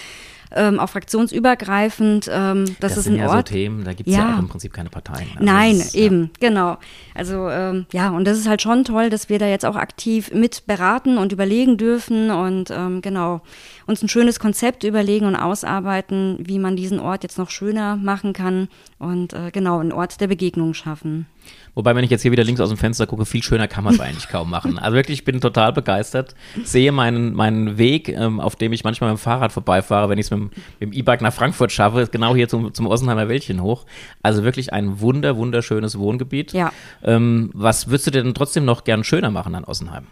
Ähm, 0.54 0.80
auch 0.80 0.88
fraktionsübergreifend. 0.90 2.28
Ähm, 2.30 2.66
das, 2.66 2.76
das 2.80 2.96
ist 2.98 3.04
sind 3.04 3.14
ein 3.14 3.20
ja 3.20 3.28
Ort. 3.28 3.48
so 3.48 3.54
Themen, 3.54 3.84
da 3.84 3.94
gibt 3.94 4.08
es 4.08 4.14
ja. 4.14 4.28
ja. 4.28 4.34
auch 4.34 4.38
im 4.38 4.48
Prinzip 4.48 4.72
keine 4.74 4.90
Parteien. 4.90 5.28
Also 5.34 5.44
Nein, 5.44 5.76
ist, 5.76 5.94
eben, 5.94 6.30
ja. 6.40 6.48
genau. 6.48 6.76
Also 7.14 7.48
ähm, 7.48 7.86
ja, 7.92 8.10
und 8.10 8.26
das 8.26 8.36
ist 8.38 8.46
halt 8.46 8.60
schon 8.60 8.84
toll, 8.84 9.08
dass 9.08 9.30
wir 9.30 9.38
da 9.38 9.46
jetzt 9.46 9.64
auch 9.64 9.76
aktiv 9.76 10.30
mit 10.34 10.66
beraten 10.66 11.16
und 11.16 11.32
überlegen 11.32 11.78
dürfen 11.78 12.30
und 12.30 12.70
ähm, 12.70 13.00
genau 13.00 13.40
uns 13.86 14.02
ein 14.02 14.10
schönes 14.10 14.40
Konzept 14.40 14.84
überlegen 14.84 15.24
und 15.24 15.36
ausarbeiten, 15.36 16.36
wie 16.40 16.58
man 16.58 16.76
diesen 16.76 17.00
Ort 17.00 17.22
jetzt 17.22 17.38
noch 17.38 17.48
schöner 17.48 17.96
machen 17.96 18.34
kann 18.34 18.68
und 18.98 19.32
äh, 19.32 19.50
genau 19.52 19.78
einen 19.78 19.92
Ort 19.92 20.20
der 20.20 20.26
Begegnung 20.26 20.74
schaffen. 20.74 21.26
Wobei, 21.74 21.96
wenn 21.96 22.04
ich 22.04 22.10
jetzt 22.10 22.20
hier 22.22 22.32
wieder 22.32 22.44
links 22.44 22.60
aus 22.60 22.68
dem 22.68 22.76
Fenster 22.76 23.06
gucke, 23.06 23.24
viel 23.24 23.42
schöner 23.42 23.66
kann 23.66 23.82
man 23.82 23.94
es 23.94 24.00
eigentlich 24.00 24.28
kaum 24.28 24.50
machen. 24.50 24.78
Also 24.78 24.94
wirklich, 24.94 25.20
ich 25.20 25.24
bin 25.24 25.40
total 25.40 25.72
begeistert. 25.72 26.34
Sehe 26.64 26.92
meinen, 26.92 27.32
meinen 27.32 27.78
Weg, 27.78 28.08
ähm, 28.10 28.40
auf 28.40 28.56
dem 28.56 28.72
ich 28.74 28.84
manchmal 28.84 29.10
mit 29.10 29.18
dem 29.18 29.22
Fahrrad 29.22 29.52
vorbeifahre, 29.52 30.10
wenn 30.10 30.18
ich 30.18 30.26
es 30.26 30.30
mit, 30.30 30.40
mit, 30.40 30.52
dem 30.80 30.92
E-Bike 30.92 31.22
nach 31.22 31.32
Frankfurt 31.32 31.72
schaffe, 31.72 32.08
genau 32.12 32.34
hier 32.34 32.48
zum, 32.48 32.74
zum 32.74 32.86
Ossenheimer 32.86 33.28
Wäldchen 33.28 33.62
hoch. 33.62 33.86
Also 34.22 34.44
wirklich 34.44 34.72
ein 34.72 35.00
wunder, 35.00 35.36
wunderschönes 35.38 35.98
Wohngebiet. 35.98 36.52
Ja. 36.52 36.72
Ähm, 37.02 37.50
was 37.54 37.86
würdest 37.86 38.08
du 38.08 38.10
denn 38.10 38.34
trotzdem 38.34 38.66
noch 38.66 38.84
gern 38.84 39.02
schöner 39.02 39.30
machen 39.30 39.54
an 39.54 39.64
Ossenheim? 39.64 40.06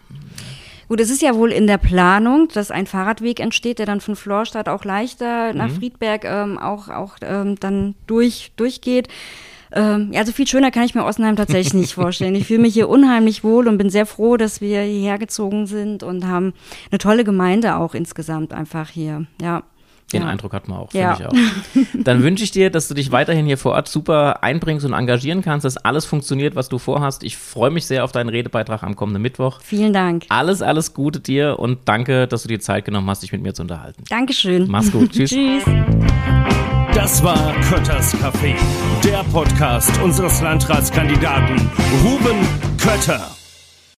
Gut, 0.87 0.99
es 0.99 1.09
ist 1.09 1.21
ja 1.21 1.35
wohl 1.35 1.51
in 1.53 1.67
der 1.67 1.77
Planung, 1.77 2.49
dass 2.53 2.69
ein 2.71 2.85
Fahrradweg 2.85 3.39
entsteht, 3.39 3.79
der 3.79 3.85
dann 3.85 4.01
von 4.01 4.17
Florstadt 4.17 4.67
auch 4.67 4.83
leichter 4.83 5.53
nach 5.53 5.69
mhm. 5.69 5.75
Friedberg 5.75 6.25
ähm, 6.25 6.57
auch, 6.57 6.89
auch 6.89 7.15
ähm, 7.21 7.55
dann 7.59 7.95
durch, 8.07 8.51
durchgeht. 8.57 9.07
Ähm, 9.73 10.11
ja, 10.11 10.25
so 10.25 10.31
viel 10.31 10.47
schöner 10.47 10.71
kann 10.71 10.83
ich 10.83 10.95
mir 10.95 11.05
Ossenheim 11.05 11.35
tatsächlich 11.35 11.73
nicht 11.73 11.93
vorstellen. 11.93 12.35
Ich 12.35 12.47
fühle 12.47 12.59
mich 12.59 12.73
hier 12.73 12.89
unheimlich 12.89 13.43
wohl 13.43 13.67
und 13.67 13.77
bin 13.77 13.89
sehr 13.89 14.05
froh, 14.05 14.37
dass 14.37 14.61
wir 14.61 14.81
hierher 14.81 15.17
gezogen 15.17 15.67
sind 15.67 16.03
und 16.03 16.27
haben 16.27 16.53
eine 16.89 16.97
tolle 16.97 17.23
Gemeinde 17.23 17.75
auch 17.75 17.93
insgesamt 17.93 18.53
einfach 18.53 18.89
hier. 18.89 19.25
Ja. 19.41 19.63
Den 20.13 20.23
ja. 20.23 20.27
Eindruck 20.27 20.53
hat 20.53 20.67
man 20.67 20.79
auch, 20.79 20.93
ja. 20.93 21.15
finde 21.15 21.29
ich 21.33 21.77
auch. 21.77 22.03
Dann 22.03 22.23
wünsche 22.23 22.43
ich 22.43 22.51
dir, 22.51 22.69
dass 22.69 22.87
du 22.87 22.93
dich 22.93 23.11
weiterhin 23.11 23.45
hier 23.45 23.57
vor 23.57 23.73
Ort 23.73 23.87
super 23.87 24.43
einbringst 24.43 24.85
und 24.85 24.93
engagieren 24.93 25.41
kannst, 25.41 25.63
dass 25.63 25.77
alles 25.77 26.05
funktioniert, 26.05 26.55
was 26.55 26.69
du 26.69 26.79
vorhast. 26.79 27.23
Ich 27.23 27.37
freue 27.37 27.71
mich 27.71 27.85
sehr 27.85 28.03
auf 28.03 28.11
deinen 28.11 28.29
Redebeitrag 28.29 28.83
am 28.83 28.95
kommenden 28.95 29.21
Mittwoch. 29.21 29.61
Vielen 29.61 29.93
Dank. 29.93 30.25
Alles, 30.29 30.61
alles 30.61 30.93
Gute 30.93 31.19
dir 31.19 31.59
und 31.59 31.79
danke, 31.85 32.27
dass 32.27 32.43
du 32.43 32.49
dir 32.49 32.59
Zeit 32.59 32.85
genommen 32.85 33.09
hast, 33.09 33.23
dich 33.23 33.31
mit 33.31 33.41
mir 33.41 33.53
zu 33.53 33.61
unterhalten. 33.61 34.03
Dankeschön. 34.09 34.67
Mach's 34.69 34.91
gut. 34.91 35.11
Tschüss. 35.13 35.29
Tschüss. 35.29 35.63
Das 36.93 37.23
war 37.23 37.53
Kötters 37.69 38.13
Café, 38.15 38.55
der 39.03 39.23
Podcast 39.31 39.91
unseres 40.03 40.41
Landratskandidaten 40.41 41.55
Ruben 42.03 42.45
Kötter. 42.77 43.40